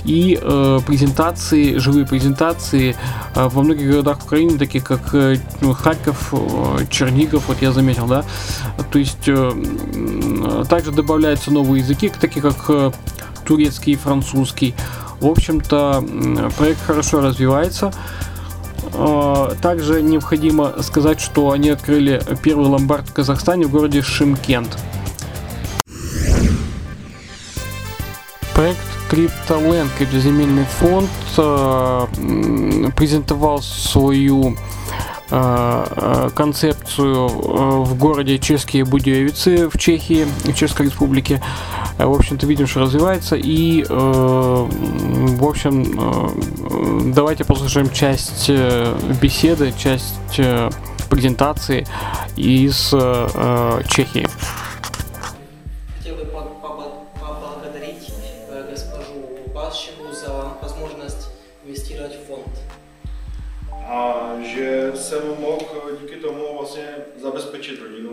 и 0.05 0.39
э, 0.41 0.79
презентации, 0.87 1.79
живые 1.79 2.05
презентации 2.05 2.95
э, 3.35 3.49
во 3.49 3.61
многих 3.61 3.89
городах 3.89 4.23
Украины, 4.23 4.57
таких 4.57 4.85
как 4.85 5.13
э, 5.13 5.35
ну, 5.59 5.73
Харьков, 5.73 6.33
э, 6.33 6.85
Чернигов, 6.89 7.49
вот 7.49 7.61
я 7.61 7.73
заметил, 7.73 8.07
да, 8.07 8.23
то 8.89 8.99
есть 8.99 9.27
э, 9.27 9.51
также 10.69 10.93
добавляются 10.93 11.51
новые 11.51 11.81
языки, 11.81 12.09
такие 12.21 12.41
как 12.41 12.55
э, 12.69 12.91
турецкий 13.43 13.93
и 13.93 13.97
французский. 13.97 14.73
В 15.23 15.27
общем-то, 15.27 16.03
проект 16.57 16.81
хорошо 16.85 17.21
развивается. 17.21 17.93
Э, 18.93 19.53
также 19.61 20.01
необходимо 20.01 20.83
сказать, 20.83 21.21
что 21.21 21.51
они 21.51 21.69
открыли 21.69 22.21
первый 22.43 22.67
ломбард 22.67 23.07
в 23.07 23.13
Казахстане 23.13 23.65
в 23.65 23.71
городе 23.71 24.01
Шимкент. 24.01 24.77
Проект 28.53 28.79
CryptoLand, 29.09 29.87
криптоземельный 29.97 30.65
фонд, 30.65 31.09
э, 31.37 32.07
презентовал 32.93 33.61
свою 33.61 34.57
э, 35.31 36.29
концепцию 36.35 37.29
в 37.29 37.97
городе 37.97 38.37
Чешские 38.39 38.83
Будеевицы 38.83 39.69
в 39.69 39.77
Чехии, 39.77 40.27
в 40.43 40.53
Чешской 40.53 40.87
Республике. 40.87 41.41
В 41.97 42.11
общем-то, 42.11 42.45
видим, 42.45 42.67
что 42.67 42.81
развивается. 42.81 43.35
И, 43.35 43.85
в 45.37 45.45
общем, 45.45 47.13
давайте 47.13 47.45
послушаем 47.45 47.89
часть 47.89 48.49
беседы, 49.21 49.73
часть 49.77 50.39
презентации 51.09 51.85
из 52.35 52.89
Чехии. 53.89 54.27
jsem 65.13 65.41
mohl 65.41 65.59
díky 66.01 66.15
tomu 66.15 66.57
vlastně 66.57 66.87
zabezpečit 67.21 67.79
rodinu. 67.81 68.11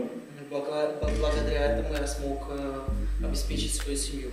Благодаря 1.21 1.61
этому 1.61 1.95
я 2.01 2.07
смог 2.07 2.51
обеспечить 3.25 3.75
свою 3.75 3.97
семью. 3.97 4.31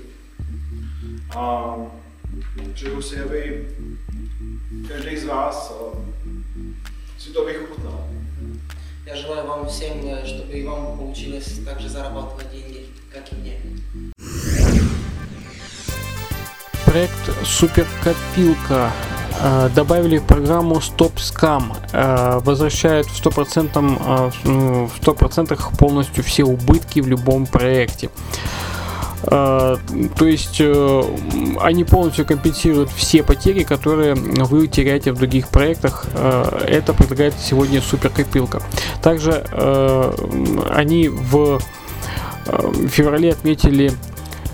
A 1.36 1.75
přeju 2.74 3.01
si, 3.01 3.20
aby 3.20 3.67
každý 4.88 5.17
z 5.17 5.25
vás 5.25 5.74
si 7.20 7.29
to 7.34 7.46
vychutnal. 7.46 8.08
Я 9.06 9.15
желаю 9.15 9.48
вам 9.48 9.67
всем, 9.67 10.01
чтобы 10.25 10.51
и 10.51 10.65
вам 10.65 10.98
получилось 10.98 11.60
так 11.65 11.79
же 11.79 11.89
зарабатывать 11.89 12.51
деньги, 12.51 12.86
как 13.10 13.32
и 13.32 13.36
мне. 13.36 13.53
Проект 16.86 17.46
Суперкопилка 17.46 18.91
Э, 19.39 19.70
добавили 19.75 20.17
в 20.17 20.24
программу 20.24 20.75
Stop 20.75 21.15
Scam, 21.17 21.75
э, 21.91 22.39
возвращают 22.44 23.08
в 23.08 23.15
100%, 23.15 23.98
э, 24.00 24.32
ну, 24.46 24.88
в 24.88 25.00
100% 25.00 25.77
полностью 25.77 26.24
все 26.24 26.44
убытки 26.44 27.01
в 27.01 27.08
любом 27.08 27.46
проекте. 27.46 28.10
То 29.24 29.79
есть 30.22 30.61
они 30.61 31.83
полностью 31.83 32.25
компенсируют 32.25 32.89
все 32.92 33.24
потери, 33.24 33.63
которые 33.63 34.15
вы 34.15 34.68
теряете 34.68 35.11
в 35.11 35.18
других 35.18 35.50
проектах. 35.50 36.05
Это 36.13 36.94
предлагает 36.94 37.33
сегодня 37.39 37.81
суперкопилка. 37.81 38.61
Также 39.01 39.44
они 40.70 41.09
в 41.09 41.59
феврале 42.89 43.31
отметили 43.31 43.92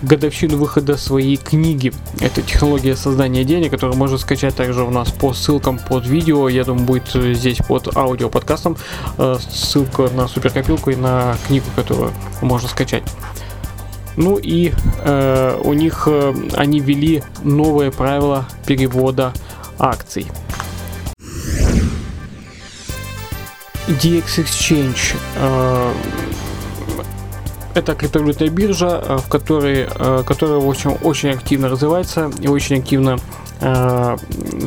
годовщину 0.02 0.58
выхода 0.58 0.96
своей 0.98 1.36
книги. 1.36 1.92
Это 2.20 2.42
технология 2.42 2.94
создания 2.94 3.44
денег, 3.44 3.70
которую 3.70 3.96
можно 3.96 4.18
скачать 4.18 4.54
также 4.54 4.82
у 4.82 4.90
нас 4.90 5.10
по 5.10 5.32
ссылкам 5.32 5.78
под 5.78 6.06
видео. 6.06 6.48
Я 6.48 6.64
думаю, 6.64 6.84
будет 6.84 7.08
здесь 7.36 7.58
под 7.58 7.96
аудио 7.96 8.28
подкастом 8.28 8.76
э, 9.16 9.36
ссылка 9.50 10.10
на 10.14 10.28
суперкопилку 10.28 10.90
и 10.90 10.96
на 10.96 11.36
книгу, 11.46 11.66
которую 11.74 12.10
можно 12.42 12.68
скачать. 12.68 13.02
Ну 14.16 14.36
и 14.36 14.72
э, 15.04 15.60
у 15.62 15.72
них 15.72 16.06
э, 16.06 16.34
они 16.54 16.80
ввели 16.80 17.22
новые 17.42 17.90
правила 17.90 18.46
перевода 18.66 19.32
акций. 19.78 20.26
DX 23.88 24.38
Exchange 24.38 25.16
э, 25.36 25.92
это 27.74 27.94
криптовалютная 27.94 28.48
биржа, 28.48 29.02
э, 29.02 29.16
в 29.16 29.28
которой, 29.28 29.88
э, 29.88 30.22
которая 30.26 30.58
в 30.58 30.68
общем 30.68 30.96
очень 31.02 31.30
активно 31.30 31.68
развивается 31.68 32.30
и 32.40 32.48
очень 32.48 32.78
активно 32.78 33.18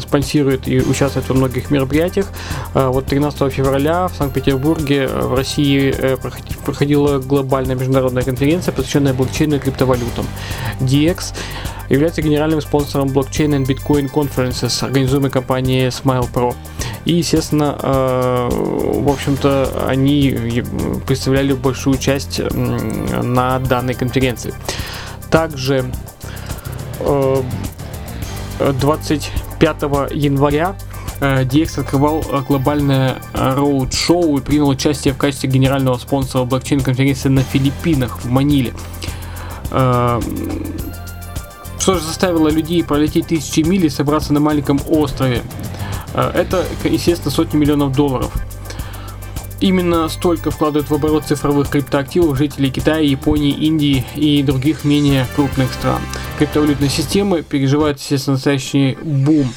спонсирует 0.02 0.68
и 0.68 0.80
участвует 0.80 1.30
во 1.30 1.36
многих 1.36 1.70
мероприятиях. 1.70 2.28
Вот 2.74 3.06
13 3.06 3.54
февраля 3.54 4.08
в 4.08 4.16
Санкт-Петербурге 4.16 5.08
в 5.08 5.36
России 5.36 5.94
проходила 6.66 7.20
глобальная 7.20 7.76
международная 7.76 8.24
конференция, 8.24 8.72
посвященная 8.72 9.14
блокчейну 9.14 9.58
и 9.58 9.60
криптовалютам. 9.60 10.26
DX 10.80 11.34
является 11.90 12.22
генеральным 12.22 12.62
спонсором 12.62 13.10
блокчейн 13.10 13.54
and 13.56 13.66
Bitcoin 13.66 14.12
Conferences, 14.12 14.84
организуемой 14.84 15.30
компанией 15.30 15.88
Smile 15.88 16.28
Pro. 16.32 16.56
И, 17.06 17.14
естественно, 17.16 17.78
э, 17.82 18.50
в 18.52 19.10
общем-то, 19.10 19.86
они 19.88 20.64
представляли 21.06 21.54
большую 21.54 21.98
часть 21.98 22.42
на 22.54 23.60
данной 23.60 23.94
конференции. 23.94 24.54
Также 25.30 25.86
25 28.60 29.84
э, 29.84 30.08
января 30.14 30.76
DX 31.20 31.72
э, 31.78 31.82
открывал 31.82 32.24
глобальное 32.48 33.18
роуд-шоу 33.34 34.38
и 34.38 34.42
принял 34.42 34.70
участие 34.70 35.14
в 35.14 35.18
качестве 35.18 35.50
генерального 35.50 35.98
спонсора 35.98 36.44
блокчейн-конференции 36.46 37.30
на 37.30 37.42
Филиппинах, 37.42 38.24
в 38.24 38.30
Маниле. 38.30 38.74
Что 39.70 40.20
же 41.96 42.02
заставило 42.02 42.50
людей 42.50 42.84
пролететь 42.84 43.28
тысячи 43.28 43.62
миль 43.62 43.86
и 43.86 43.90
собраться 43.90 44.34
на 44.34 44.40
маленьком 44.40 44.80
острове? 44.90 45.42
Э, 46.14 46.32
это, 46.34 46.66
естественно, 46.84 47.32
сотни 47.32 47.58
миллионов 47.58 47.94
долларов. 47.94 48.34
Именно 49.60 50.08
столько 50.10 50.52
вкладывают 50.52 50.90
в 50.90 50.94
оборот 50.94 51.26
цифровых 51.26 51.70
криптоактивов 51.70 52.38
жители 52.38 52.70
Китая, 52.70 53.00
Японии, 53.00 53.52
Индии 53.52 54.06
и 54.16 54.44
других 54.44 54.84
менее 54.84 55.26
крупных 55.36 55.74
стран. 55.74 56.02
Криптовалютные 56.38 56.90
системы 56.90 57.42
переживают, 57.42 57.98
естественно, 58.00 58.36
настоящий 58.36 58.98
бум 59.02 59.50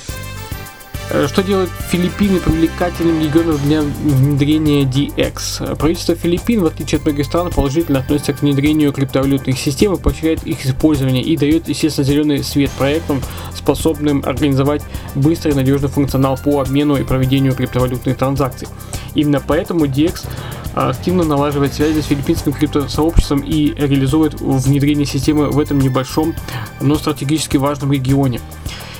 что 1.27 1.43
делает 1.43 1.71
Филиппины 1.91 2.39
привлекательным 2.39 3.21
регионом 3.21 3.59
для 3.65 3.83
внедрения 3.83 4.85
DX? 4.85 5.77
Правительство 5.77 6.15
Филиппин, 6.15 6.61
в 6.61 6.67
отличие 6.67 6.99
от 6.99 7.05
многих 7.05 7.27
стран, 7.27 7.51
положительно 7.51 7.99
относится 7.99 8.33
к 8.33 8.43
внедрению 8.43 8.93
криптовалютных 8.93 9.59
систем 9.59 9.95
и 9.95 9.99
поощряет 9.99 10.45
их 10.45 10.65
использование 10.65 11.23
и 11.23 11.37
дает, 11.37 11.69
естественно, 11.69 12.07
зеленый 12.07 12.45
свет 12.45 12.71
проектам, 12.73 13.21
способным 13.55 14.23
организовать 14.25 14.83
быстрый 15.17 15.53
и 15.53 15.55
надежный 15.55 15.89
функционал 15.89 16.39
по 16.43 16.61
обмену 16.61 16.97
и 16.97 17.03
проведению 17.03 17.55
криптовалютных 17.55 18.17
транзакций. 18.17 18.69
Именно 19.15 19.43
поэтому 19.45 19.87
DX 19.87 20.27
активно 20.75 21.25
налаживает 21.25 21.75
связи 21.75 22.01
с 22.01 22.07
филиппинским 22.07 22.53
криптосообществом 22.53 23.41
и 23.41 23.75
реализует 23.75 24.41
внедрение 24.41 25.07
системы 25.07 25.51
в 25.51 25.59
этом 25.59 25.81
небольшом, 25.81 26.35
но 26.81 26.95
стратегически 26.95 27.57
важном 27.57 27.93
регионе. 27.93 28.41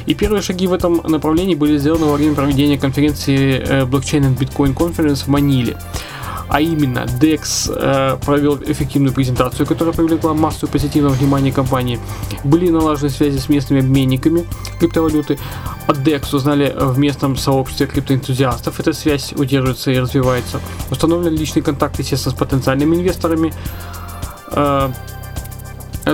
И 0.07 0.15
первые 0.15 0.43
шаги 0.43 0.67
в 0.67 0.73
этом 0.73 1.01
направлении 1.05 1.55
были 1.55 1.79
сделаны 1.79 2.07
во 2.07 2.15
время 2.15 2.35
проведения 2.35 2.79
конференции 2.79 3.59
э, 3.59 3.85
Blockchain 3.85 4.23
and 4.23 4.39
Bitcoin 4.39 4.75
Conference 4.75 5.25
в 5.25 5.29
Маниле. 5.29 5.77
А 6.51 6.61
именно, 6.61 7.07
DEX 7.21 7.73
э, 7.73 8.17
провел 8.17 8.57
эффективную 8.57 9.15
презентацию, 9.15 9.67
которая 9.67 9.95
привлекла 9.95 10.35
массу 10.35 10.67
позитивного 10.67 11.13
внимания 11.13 11.53
компании. 11.53 12.01
Были 12.43 12.71
налажены 12.71 13.09
связи 13.09 13.39
с 13.39 13.49
местными 13.49 13.83
обменниками 13.83 14.45
криптовалюты. 14.81 15.39
От 15.87 15.99
DEX 15.99 16.35
узнали 16.35 16.75
в 16.77 16.99
местном 16.99 17.37
сообществе 17.37 17.87
криптоэнтузиастов. 17.87 18.81
Эта 18.81 18.93
связь 18.93 19.33
удерживается 19.33 19.93
и 19.93 19.99
развивается. 20.01 20.61
Установлен 20.91 21.35
личный 21.37 21.63
контакт, 21.63 22.01
естественно, 22.01 22.35
с 22.35 22.39
потенциальными 22.39 22.97
инвесторами. 22.97 23.55
Э, 24.51 24.91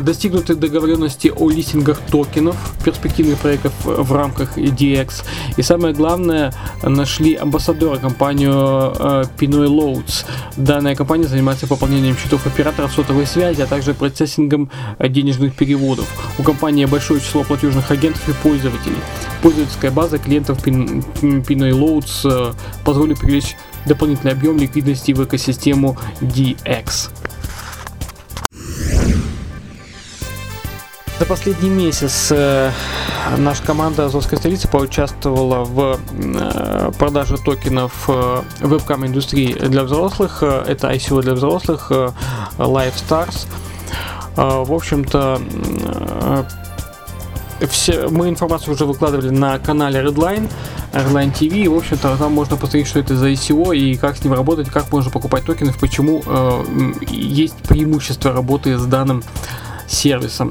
достигнуты 0.00 0.54
договоренности 0.54 1.32
о 1.34 1.50
листингах 1.50 2.00
токенов 2.10 2.56
перспективных 2.84 3.38
проектов 3.38 3.72
в 3.84 4.12
рамках 4.12 4.58
DX. 4.58 5.24
И 5.56 5.62
самое 5.62 5.94
главное, 5.94 6.52
нашли 6.82 7.34
амбассадора 7.34 7.98
компанию 7.98 8.52
э, 8.52 9.24
Pinoy 9.38 9.66
Loads. 9.66 10.26
Данная 10.56 10.94
компания 10.94 11.26
занимается 11.26 11.66
пополнением 11.66 12.16
счетов 12.16 12.46
операторов 12.46 12.92
сотовой 12.92 13.26
связи, 13.26 13.60
а 13.62 13.66
также 13.66 13.94
процессингом 13.94 14.70
денежных 14.98 15.54
переводов. 15.54 16.06
У 16.38 16.42
компании 16.42 16.84
большое 16.84 17.20
число 17.20 17.44
платежных 17.44 17.90
агентов 17.90 18.28
и 18.28 18.32
пользователей. 18.42 18.98
Пользовательская 19.42 19.90
база 19.90 20.18
клиентов 20.18 20.58
Pinoy 20.66 21.70
Loads 21.70 22.52
э, 22.52 22.52
позволит 22.84 23.20
привлечь 23.20 23.56
дополнительный 23.86 24.32
объем 24.32 24.58
ликвидности 24.58 25.12
в 25.12 25.24
экосистему 25.24 25.96
DX. 26.20 27.10
За 31.18 31.24
последний 31.24 31.70
месяц 31.70 32.28
э, 32.30 32.70
наша 33.38 33.62
команда 33.62 34.04
Азовской 34.04 34.36
столицы 34.36 34.68
поучаствовала 34.68 35.64
в 35.64 35.98
э, 36.10 36.92
продаже 36.98 37.38
токенов 37.38 38.04
э, 38.08 38.42
вебкам 38.60 39.06
индустрии 39.06 39.54
для 39.54 39.84
взрослых. 39.84 40.42
Э, 40.42 40.64
это 40.66 40.92
ICO 40.92 41.22
для 41.22 41.32
взрослых, 41.32 41.86
э, 41.90 42.10
Live 42.58 42.94
Stars. 42.96 43.46
Э, 44.36 44.62
в 44.62 44.70
общем-то, 44.70 45.40
э, 47.60 47.66
все, 47.66 48.08
мы 48.08 48.28
информацию 48.28 48.74
уже 48.74 48.84
выкладывали 48.84 49.30
на 49.30 49.58
канале 49.58 50.00
Redline, 50.00 50.50
Redline 50.92 51.32
TV, 51.32 51.70
в 51.70 51.78
общем-то, 51.78 52.14
там 52.18 52.34
можно 52.34 52.56
посмотреть, 52.56 52.88
что 52.88 53.00
это 53.00 53.16
за 53.16 53.30
ICO 53.30 53.74
и 53.74 53.96
как 53.96 54.18
с 54.18 54.24
ним 54.24 54.34
работать, 54.34 54.68
как 54.68 54.92
можно 54.92 55.10
покупать 55.10 55.46
токены, 55.46 55.72
почему 55.80 56.22
э, 56.26 56.64
есть 57.08 57.56
преимущество 57.56 58.34
работы 58.34 58.76
с 58.76 58.84
данным 58.84 59.24
сервисом. 59.88 60.50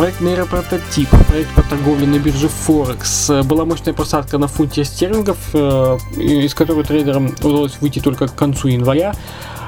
Проект 0.00 0.22
нейропрототип, 0.22 1.10
проект 1.28 1.54
по 1.54 1.60
торговле 1.60 2.06
на 2.06 2.18
бирже 2.18 2.48
Форекс. 2.48 3.30
Была 3.44 3.66
мощная 3.66 3.92
просадка 3.92 4.38
на 4.38 4.48
фунте 4.48 4.82
стерлингов, 4.82 5.36
э, 5.52 5.98
из 6.16 6.54
которой 6.54 6.84
трейдерам 6.84 7.34
удалось 7.42 7.76
выйти 7.82 7.98
только 7.98 8.26
к 8.26 8.34
концу 8.34 8.68
января. 8.68 9.12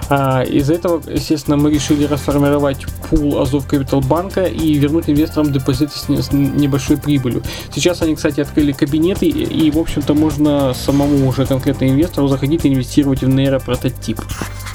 А, 0.09 0.40
из-за 0.40 0.73
этого, 0.73 1.03
естественно, 1.07 1.59
мы 1.59 1.71
решили 1.71 2.07
расформировать 2.07 2.87
пул 3.11 3.42
Азов 3.42 3.66
Капитал 3.66 4.01
Банка 4.01 4.45
и 4.45 4.73
вернуть 4.73 5.11
инвесторам 5.11 5.53
депозиты 5.53 5.92
с 5.99 6.33
небольшой 6.33 6.97
прибылью. 6.97 7.42
Сейчас 7.71 8.01
они, 8.01 8.14
кстати, 8.14 8.40
открыли 8.40 8.73
кабинеты 8.73 9.27
и, 9.27 9.71
в 9.71 9.77
общем-то, 9.77 10.14
можно 10.14 10.73
самому 10.73 11.29
уже 11.29 11.45
конкретно 11.45 11.90
инвестору 11.90 12.29
заходить 12.29 12.64
и 12.64 12.68
инвестировать 12.68 13.21
в 13.21 13.29
нейропрототип. 13.29 14.18
Skyway 14.18 14.72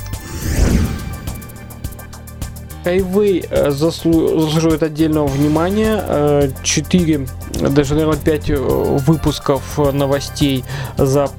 э, 2.87 3.69
заслу- 3.69 4.39
заслуживает 4.39 4.83
отдельного 4.83 5.27
внимания. 5.27 6.51
4, 6.63 7.27
э, 7.59 7.69
даже, 7.69 7.93
наверное, 7.93 8.17
5 8.17 8.49
э, 8.49 8.55
выпусков 8.55 9.77
новостей 9.93 10.63
за, 10.97 11.29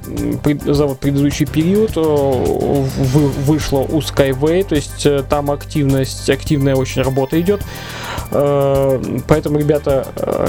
за 0.65 0.85
вот 0.85 0.99
предыдущий 0.99 1.45
период 1.45 1.95
вышло 1.95 3.79
у 3.79 3.99
Skyway, 3.99 4.63
то 4.63 4.75
есть 4.75 5.07
там 5.29 5.51
активность, 5.51 6.29
активная 6.29 6.75
очень 6.75 7.01
работа 7.01 7.39
идет. 7.39 7.61
Поэтому, 8.31 9.59
ребята, 9.59 10.07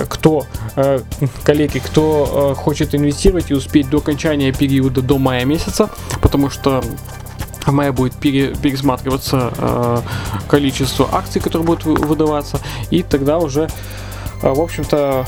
кто, 0.08 0.44
коллеги, 1.44 1.78
кто 1.78 2.54
хочет 2.56 2.94
инвестировать 2.94 3.50
и 3.50 3.54
успеть 3.54 3.88
до 3.88 3.98
окончания 3.98 4.52
периода 4.52 5.02
до 5.02 5.18
мая 5.18 5.44
месяца, 5.44 5.88
потому 6.20 6.50
что 6.50 6.82
в 7.66 7.72
мае 7.72 7.92
будет 7.92 8.14
пере, 8.14 8.54
пересматриваться 8.54 9.52
э, 9.56 9.98
количество 10.48 11.08
акций, 11.12 11.40
которые 11.40 11.66
будут 11.66 11.84
выдаваться, 11.84 12.58
и 12.90 13.02
тогда 13.02 13.38
уже, 13.38 13.68
э, 14.42 14.48
в 14.48 14.60
общем-то, 14.60 15.26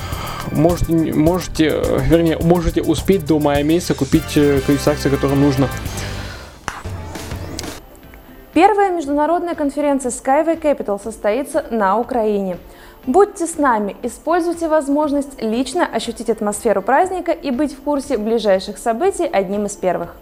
можете, 0.51 0.93
можете, 1.15 1.83
вернее, 2.01 2.39
можете 2.39 2.83
успеть 2.83 3.27
до 3.27 3.39
мая 3.39 3.63
месяца 3.63 3.95
купить 3.95 4.37
э, 4.37 4.61
количество 4.61 4.93
акций, 4.93 5.11
которые 5.11 5.39
нужно. 5.39 5.69
Первая 8.55 8.91
международная 8.91 9.55
конференция 9.55 10.11
Skyway 10.11 10.61
Capital 10.61 11.03
состоится 11.03 11.65
на 11.71 11.97
Украине. 11.99 12.59
Будьте 13.07 13.47
с 13.47 13.57
нами, 13.57 13.97
используйте 14.03 14.69
возможность 14.69 15.43
лично 15.43 15.87
ощутить 15.87 16.31
атмосферу 16.31 16.83
праздника 16.83 17.33
и 17.33 17.51
быть 17.51 17.73
в 17.73 17.83
курсе 17.83 18.17
ближайших 18.17 18.79
событий 18.79 19.25
одним 19.25 19.67
из 19.67 19.75
первых. 19.75 20.15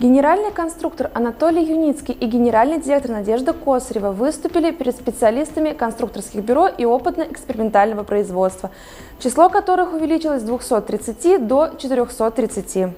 Генеральный 0.00 0.52
конструктор 0.52 1.10
Анатолий 1.12 1.64
Юницкий 1.64 2.14
и 2.14 2.26
генеральный 2.26 2.78
директор 2.80 3.10
Надежда 3.10 3.52
Косарева 3.52 4.12
выступили 4.12 4.70
перед 4.70 4.94
специалистами 4.94 5.72
конструкторских 5.72 6.44
бюро 6.44 6.68
и 6.68 6.84
опытно-экспериментального 6.84 8.04
производства, 8.04 8.70
число 9.18 9.48
которых 9.48 9.94
увеличилось 9.94 10.42
с 10.42 10.44
230 10.44 11.44
до 11.44 11.70
430. 11.76 12.94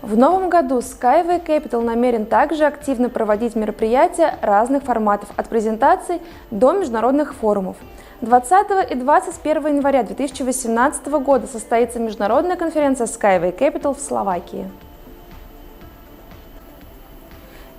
В 0.00 0.16
новом 0.16 0.48
году 0.48 0.78
Skyway 0.78 1.44
Capital 1.44 1.82
намерен 1.82 2.24
также 2.24 2.64
активно 2.64 3.10
проводить 3.10 3.54
мероприятия 3.54 4.38
разных 4.40 4.84
форматов, 4.84 5.28
от 5.36 5.50
презентаций 5.50 6.22
до 6.50 6.72
международных 6.72 7.34
форумов– 7.34 7.76
20 8.22 8.90
и 8.90 8.94
21 8.96 9.66
января 9.76 10.02
2018 10.02 11.06
года 11.06 11.46
состоится 11.46 11.98
международная 11.98 12.56
конференция 12.56 13.06
Skyway 13.06 13.56
Capital 13.56 13.96
в 13.96 14.00
Словакии. 14.00 14.70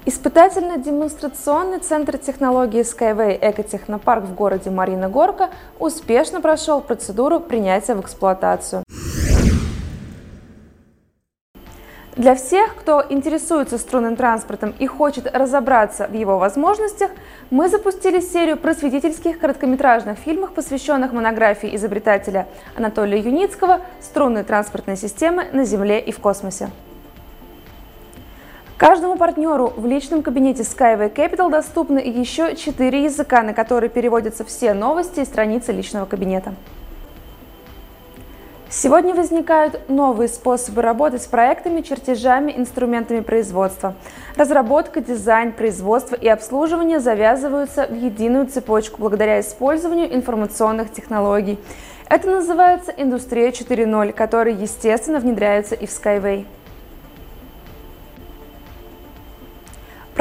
Испытательно-демонстрационный 0.08 1.78
центр 1.78 2.18
технологии 2.18 2.82
Skyway 2.82 3.38
Экотехнопарк 3.40 4.24
в 4.24 4.34
городе 4.34 4.72
Марина 4.72 5.10
Горка 5.10 5.52
успешно 5.78 6.42
прошел 6.42 6.82
процедуру 6.82 7.40
принятия 7.40 7.94
в 7.94 8.02
эксплуатацию. 8.02 8.84
Для 12.22 12.36
всех, 12.36 12.76
кто 12.76 13.04
интересуется 13.10 13.80
струнным 13.80 14.16
транспортом 14.16 14.76
и 14.78 14.86
хочет 14.86 15.26
разобраться 15.36 16.06
в 16.06 16.14
его 16.14 16.38
возможностях, 16.38 17.10
мы 17.50 17.68
запустили 17.68 18.20
серию 18.20 18.58
просветительских 18.58 19.40
короткометражных 19.40 20.20
фильмов, 20.20 20.54
посвященных 20.54 21.14
монографии 21.14 21.76
изобретателя 21.76 22.48
Анатолия 22.76 23.18
Юницкого 23.18 23.82
«Струнные 24.00 24.44
транспортные 24.44 24.98
системы 24.98 25.48
на 25.52 25.66
Земле 25.66 26.00
и 26.00 26.12
в 26.12 26.20
космосе». 26.20 26.70
Каждому 28.78 29.18
партнеру 29.18 29.74
в 29.76 29.88
личном 29.88 30.22
кабинете 30.22 30.62
Skyway 30.62 31.12
Capital 31.12 31.50
доступны 31.50 31.98
еще 31.98 32.56
четыре 32.56 33.06
языка, 33.06 33.42
на 33.42 33.56
которые 33.56 33.90
переводятся 33.90 34.46
все 34.46 34.76
новости 34.76 35.22
и 35.22 35.26
страницы 35.26 35.72
личного 35.72 36.06
кабинета. 36.06 36.54
Сегодня 38.74 39.14
возникают 39.14 39.90
новые 39.90 40.30
способы 40.30 40.82
работы 40.82 41.20
с 41.20 41.28
проектами, 41.28 41.82
чертежами, 41.82 42.54
инструментами 42.56 43.20
производства. 43.20 43.96
Разработка, 44.38 45.02
дизайн, 45.02 45.52
производство 45.52 46.16
и 46.16 46.30
обслуживание 46.30 47.02
завязываются 47.02 47.86
в 47.86 47.94
единую 47.94 48.48
цепочку 48.48 49.02
благодаря 49.02 49.42
использованию 49.42 50.16
информационных 50.16 50.90
технологий. 50.94 51.60
Это 52.08 52.30
называется 52.30 52.94
индустрия 52.96 53.50
4.0, 53.50 54.14
которая, 54.14 54.56
естественно, 54.56 55.20
внедряется 55.20 55.76
и 55.76 55.86
в 55.86 55.90
Skyway. 55.90 56.46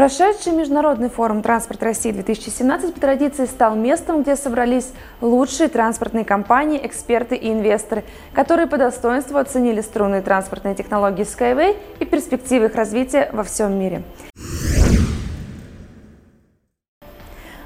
Прошедший 0.00 0.54
Международный 0.54 1.10
форум 1.10 1.42
«Транспорт 1.42 1.82
России-2017» 1.82 2.92
по 2.92 3.00
традиции 3.00 3.44
стал 3.44 3.76
местом, 3.76 4.22
где 4.22 4.34
собрались 4.34 4.92
лучшие 5.20 5.68
транспортные 5.68 6.24
компании, 6.24 6.80
эксперты 6.82 7.36
и 7.36 7.52
инвесторы, 7.52 8.04
которые 8.32 8.66
по 8.66 8.78
достоинству 8.78 9.36
оценили 9.36 9.82
струнные 9.82 10.22
транспортные 10.22 10.74
технологии 10.74 11.26
Skyway 11.26 11.76
и 11.98 12.06
перспективы 12.06 12.68
их 12.68 12.76
развития 12.76 13.28
во 13.34 13.44
всем 13.44 13.78
мире. 13.78 14.02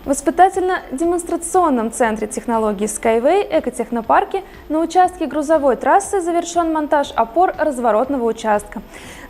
В 0.05 0.12
испытательно-демонстрационном 0.12 1.90
центре 1.90 2.27
технологий 2.27 2.85
Skyway 2.85 3.47
Экотехнопарке 3.59 4.42
на 4.68 4.81
участке 4.81 5.27
грузовой 5.27 5.77
трассы 5.77 6.20
завершен 6.20 6.73
монтаж 6.75 7.12
опор 7.16 7.55
разворотного 7.57 8.25
участка. 8.25 8.83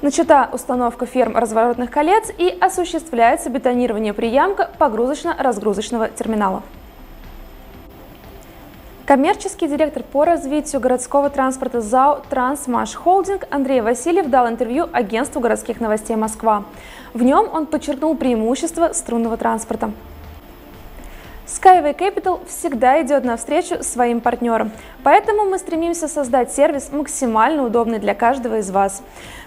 Начата 0.05 0.51
установка 0.53 1.07
ферм 1.07 1.35
разворотных 1.35 1.91
колец 1.91 2.31
и 2.37 2.55
осуществляется 2.61 3.49
бетонирование 3.49 4.13
приямка 4.13 4.69
погрузочно-разгрузочного 4.79 6.11
терминала. 6.11 6.63
Коммерческий 9.07 9.67
директор 9.67 10.03
по 10.03 10.27
развитию 10.27 10.83
городского 10.83 11.31
транспорта 11.31 11.81
ЗАО 11.81 12.21
«Трансмаш 12.29 12.95
Холдинг» 12.95 13.47
Андрей 13.51 13.81
Васильев 13.81 14.29
дал 14.29 14.47
интервью 14.47 14.91
агентству 14.93 15.41
городских 15.41 15.81
новостей 15.81 16.17
«Москва». 16.17 16.65
В 17.15 17.23
нем 17.23 17.49
он 17.51 17.65
подчеркнул 17.65 18.15
преимущества 18.15 18.93
струнного 18.93 19.39
транспорта. 19.39 19.91
Skyway 21.65 21.97
Capital 21.97 22.47
всегда 22.47 23.01
идет 23.01 23.25
навстречу 23.25 23.83
своим 23.83 24.21
партнерам, 24.21 24.71
поэтому 25.03 25.47
мы 25.47 25.59
стремимся 25.59 26.09
создать 26.09 26.53
сервис 26.53 26.91
максимально 26.93 27.65
удобный 27.65 27.99
для 27.99 28.15
каждого 28.15 28.59
из 28.59 28.71
вас. 28.71 29.03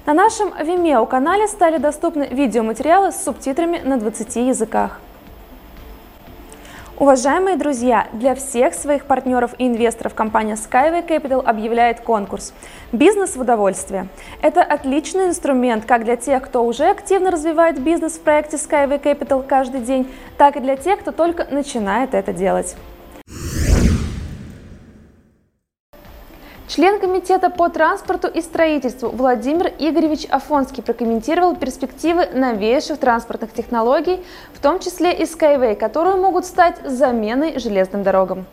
На 0.07 0.15
нашем 0.15 0.47
Vimeo 0.49 1.05
канале 1.05 1.47
стали 1.47 1.77
доступны 1.77 2.27
видеоматериалы 2.31 3.11
с 3.11 3.23
субтитрами 3.23 3.81
на 3.83 3.97
20 3.97 4.35
языках. 4.37 4.99
Уважаемые 6.99 7.57
друзья, 7.57 8.07
для 8.11 8.33
всех 8.33 8.73
своих 8.73 9.05
партнеров 9.05 9.53
и 9.59 9.67
инвесторов 9.67 10.15
компания 10.15 10.55
Skyway 10.55 11.07
Capital 11.07 11.45
объявляет 11.45 12.01
конкурс 12.01 12.55
«Бизнес 12.91 13.35
в 13.35 13.41
удовольствие». 13.41 14.07
Это 14.41 14.63
отличный 14.63 15.27
инструмент 15.27 15.85
как 15.85 16.05
для 16.05 16.15
тех, 16.15 16.41
кто 16.43 16.65
уже 16.65 16.89
активно 16.89 17.29
развивает 17.29 17.79
бизнес 17.79 18.13
в 18.13 18.21
проекте 18.21 18.57
Skyway 18.57 18.99
Capital 18.99 19.45
каждый 19.45 19.81
день, 19.81 20.11
так 20.39 20.57
и 20.57 20.59
для 20.59 20.75
тех, 20.75 21.01
кто 21.01 21.11
только 21.11 21.45
начинает 21.51 22.15
это 22.15 22.33
делать. 22.33 22.75
Член 26.67 26.99
Комитета 26.99 27.49
по 27.49 27.69
транспорту 27.69 28.27
и 28.27 28.41
строительству 28.41 29.07
Владимир 29.07 29.71
Игоревич 29.79 30.25
Афонский 30.25 30.83
прокомментировал 30.83 31.55
перспективы 31.55 32.25
новейших 32.33 32.99
транспортных 32.99 33.53
технологий, 33.53 34.21
в 34.53 34.59
том 34.59 34.79
числе 34.79 35.13
и 35.13 35.23
Skyway, 35.23 35.77
которые 35.77 36.17
могут 36.17 36.45
стать 36.45 36.75
заменой 36.83 37.57
железным 37.57 38.03
дорогам. 38.03 38.45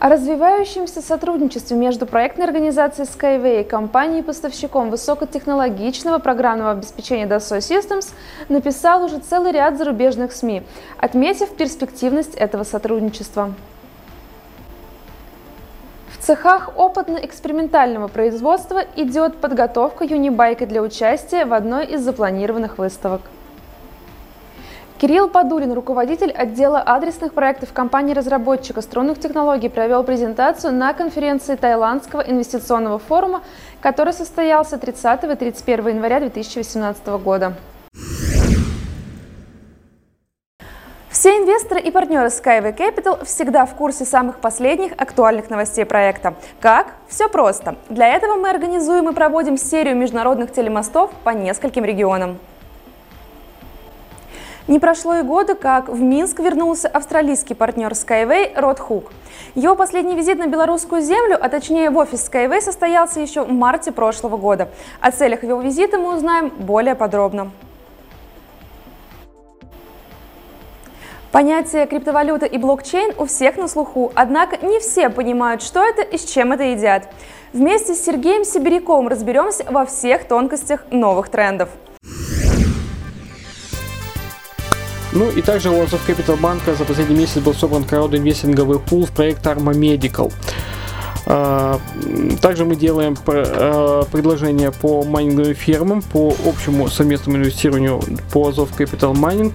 О 0.00 0.08
развивающемся 0.08 1.02
сотрудничестве 1.02 1.76
между 1.76 2.04
проектной 2.04 2.46
организацией 2.46 3.06
Skyway 3.06 3.60
и 3.60 3.64
компанией-поставщиком 3.64 4.90
высокотехнологичного 4.90 6.18
программного 6.18 6.72
обеспечения 6.72 7.28
Dassault 7.28 7.60
Systems 7.60 8.12
написал 8.48 9.04
уже 9.04 9.18
целый 9.18 9.52
ряд 9.52 9.78
зарубежных 9.78 10.32
СМИ, 10.32 10.64
отметив 10.98 11.50
перспективность 11.50 12.34
этого 12.34 12.64
сотрудничества. 12.64 13.54
Цехах 16.30 16.70
опытно-экспериментального 16.76 18.06
производства 18.06 18.84
идет 18.94 19.38
подготовка 19.38 20.04
юнибайка 20.04 20.64
для 20.64 20.80
участия 20.80 21.44
в 21.44 21.52
одной 21.52 21.86
из 21.86 22.02
запланированных 22.02 22.78
выставок. 22.78 23.22
Кирилл 25.00 25.28
Подулин, 25.28 25.72
руководитель 25.72 26.30
отдела 26.30 26.80
адресных 26.86 27.34
проектов 27.34 27.72
компании-разработчика 27.72 28.80
струнных 28.80 29.18
технологий, 29.18 29.68
провел 29.68 30.04
презентацию 30.04 30.72
на 30.72 30.92
конференции 30.92 31.56
Таиландского 31.56 32.20
инвестиционного 32.20 33.00
форума, 33.00 33.42
который 33.80 34.12
состоялся 34.12 34.78
30 34.78 35.24
и 35.24 35.34
31 35.34 35.88
января 35.88 36.20
2018 36.20 37.08
года. 37.24 37.54
Все 41.10 41.38
инвесторы 41.38 41.80
и 41.80 41.90
партнеры 41.90 42.28
Skyway 42.28 42.72
Capital 42.72 43.24
всегда 43.24 43.66
в 43.66 43.74
курсе 43.74 44.04
самых 44.04 44.38
последних 44.38 44.92
актуальных 44.96 45.50
новостей 45.50 45.84
проекта. 45.84 46.34
Как? 46.60 46.92
Все 47.08 47.28
просто. 47.28 47.74
Для 47.88 48.14
этого 48.14 48.36
мы 48.36 48.48
организуем 48.48 49.08
и 49.08 49.12
проводим 49.12 49.56
серию 49.56 49.96
международных 49.96 50.52
телемостов 50.52 51.10
по 51.24 51.30
нескольким 51.30 51.84
регионам. 51.84 52.38
Не 54.68 54.78
прошло 54.78 55.16
и 55.16 55.22
года, 55.22 55.56
как 55.56 55.88
в 55.88 56.00
Минск 56.00 56.38
вернулся 56.38 56.86
австралийский 56.86 57.54
партнер 57.54 57.90
Skyway 57.90 58.52
Род 58.54 58.78
Хук. 58.78 59.10
Его 59.56 59.74
последний 59.74 60.14
визит 60.14 60.38
на 60.38 60.46
белорусскую 60.46 61.02
землю, 61.02 61.36
а 61.40 61.48
точнее 61.48 61.90
в 61.90 61.96
офис 61.96 62.30
Skyway, 62.30 62.60
состоялся 62.60 63.18
еще 63.18 63.42
в 63.42 63.50
марте 63.50 63.90
прошлого 63.90 64.36
года. 64.36 64.68
О 65.00 65.10
целях 65.10 65.42
его 65.42 65.60
визита 65.60 65.98
мы 65.98 66.14
узнаем 66.14 66.50
более 66.50 66.94
подробно. 66.94 67.50
Понятие 71.32 71.86
криптовалюта 71.86 72.46
и 72.46 72.58
блокчейн 72.58 73.14
у 73.16 73.24
всех 73.24 73.56
на 73.56 73.68
слуху, 73.68 74.10
однако 74.16 74.66
не 74.66 74.80
все 74.80 75.10
понимают, 75.10 75.62
что 75.62 75.80
это 75.80 76.02
и 76.02 76.18
с 76.18 76.24
чем 76.24 76.50
это 76.50 76.64
едят. 76.64 77.08
Вместе 77.52 77.94
с 77.94 78.04
Сергеем 78.04 78.44
Сибиряковым 78.44 79.06
разберемся 79.06 79.64
во 79.70 79.86
всех 79.86 80.26
тонкостях 80.26 80.84
новых 80.90 81.28
трендов. 81.28 81.68
Ну 85.12 85.30
и 85.30 85.40
также 85.40 85.70
у 85.70 85.80
Азов 85.80 86.08
Capital 86.08 86.36
банка 86.36 86.74
за 86.74 86.84
последний 86.84 87.16
месяц 87.16 87.38
был 87.38 87.54
собран 87.54 87.84
краудинвестинговый 87.84 88.80
пул 88.80 89.06
в 89.06 89.12
проект 89.12 89.46
Arma 89.46 89.72
Medical. 89.72 90.32
А, 91.32 91.78
также 92.42 92.64
мы 92.64 92.74
делаем 92.74 93.16
а, 93.24 94.04
предложения 94.10 94.72
по 94.72 95.04
майнинговым 95.04 95.54
фермам, 95.54 96.02
по 96.02 96.34
общему 96.44 96.88
совместному 96.88 97.38
инвестированию 97.38 98.00
по 98.32 98.48
Азов 98.48 98.76
Capital 98.76 99.12
Mining, 99.12 99.54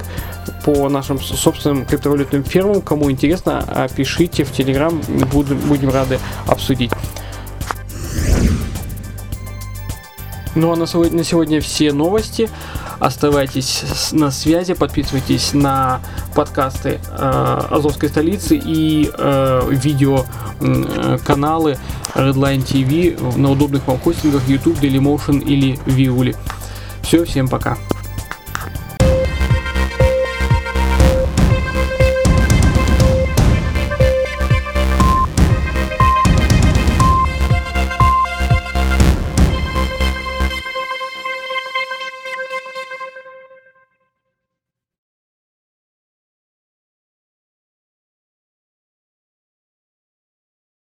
по 0.63 0.87
нашим 0.87 1.19
собственным 1.19 1.85
криптовалютным 1.85 2.45
фермам. 2.45 2.81
Кому 2.81 3.11
интересно, 3.11 3.89
пишите 3.93 4.45
в 4.45 4.57
Telegram, 4.57 4.97
будем 5.67 5.89
рады 5.89 6.17
обсудить. 6.47 6.91
Ну 10.55 10.71
а 10.71 10.77
на 10.77 10.87
сегодня 10.87 11.59
все 11.59 11.91
новости. 11.91 12.49
Оставайтесь 12.99 13.83
на 14.11 14.31
связи, 14.31 14.73
подписывайтесь 14.73 15.53
на 15.53 16.01
подкасты 16.33 16.99
э, 17.09 17.61
Азовской 17.69 18.09
столицы 18.09 18.55
и 18.55 19.09
э, 19.17 19.61
видео 19.71 20.25
э, 20.61 21.17
Redline 22.15 22.65
TV 22.65 23.37
на 23.37 23.51
удобных 23.51 23.85
вам 23.87 23.99
хостингах 23.99 24.47
YouTube, 24.47 24.79
Dailymotion 24.79 25.43
или 25.43 25.77
Viuli. 25.85 26.35
Все, 27.01 27.25
всем 27.25 27.47
пока. 27.47 27.77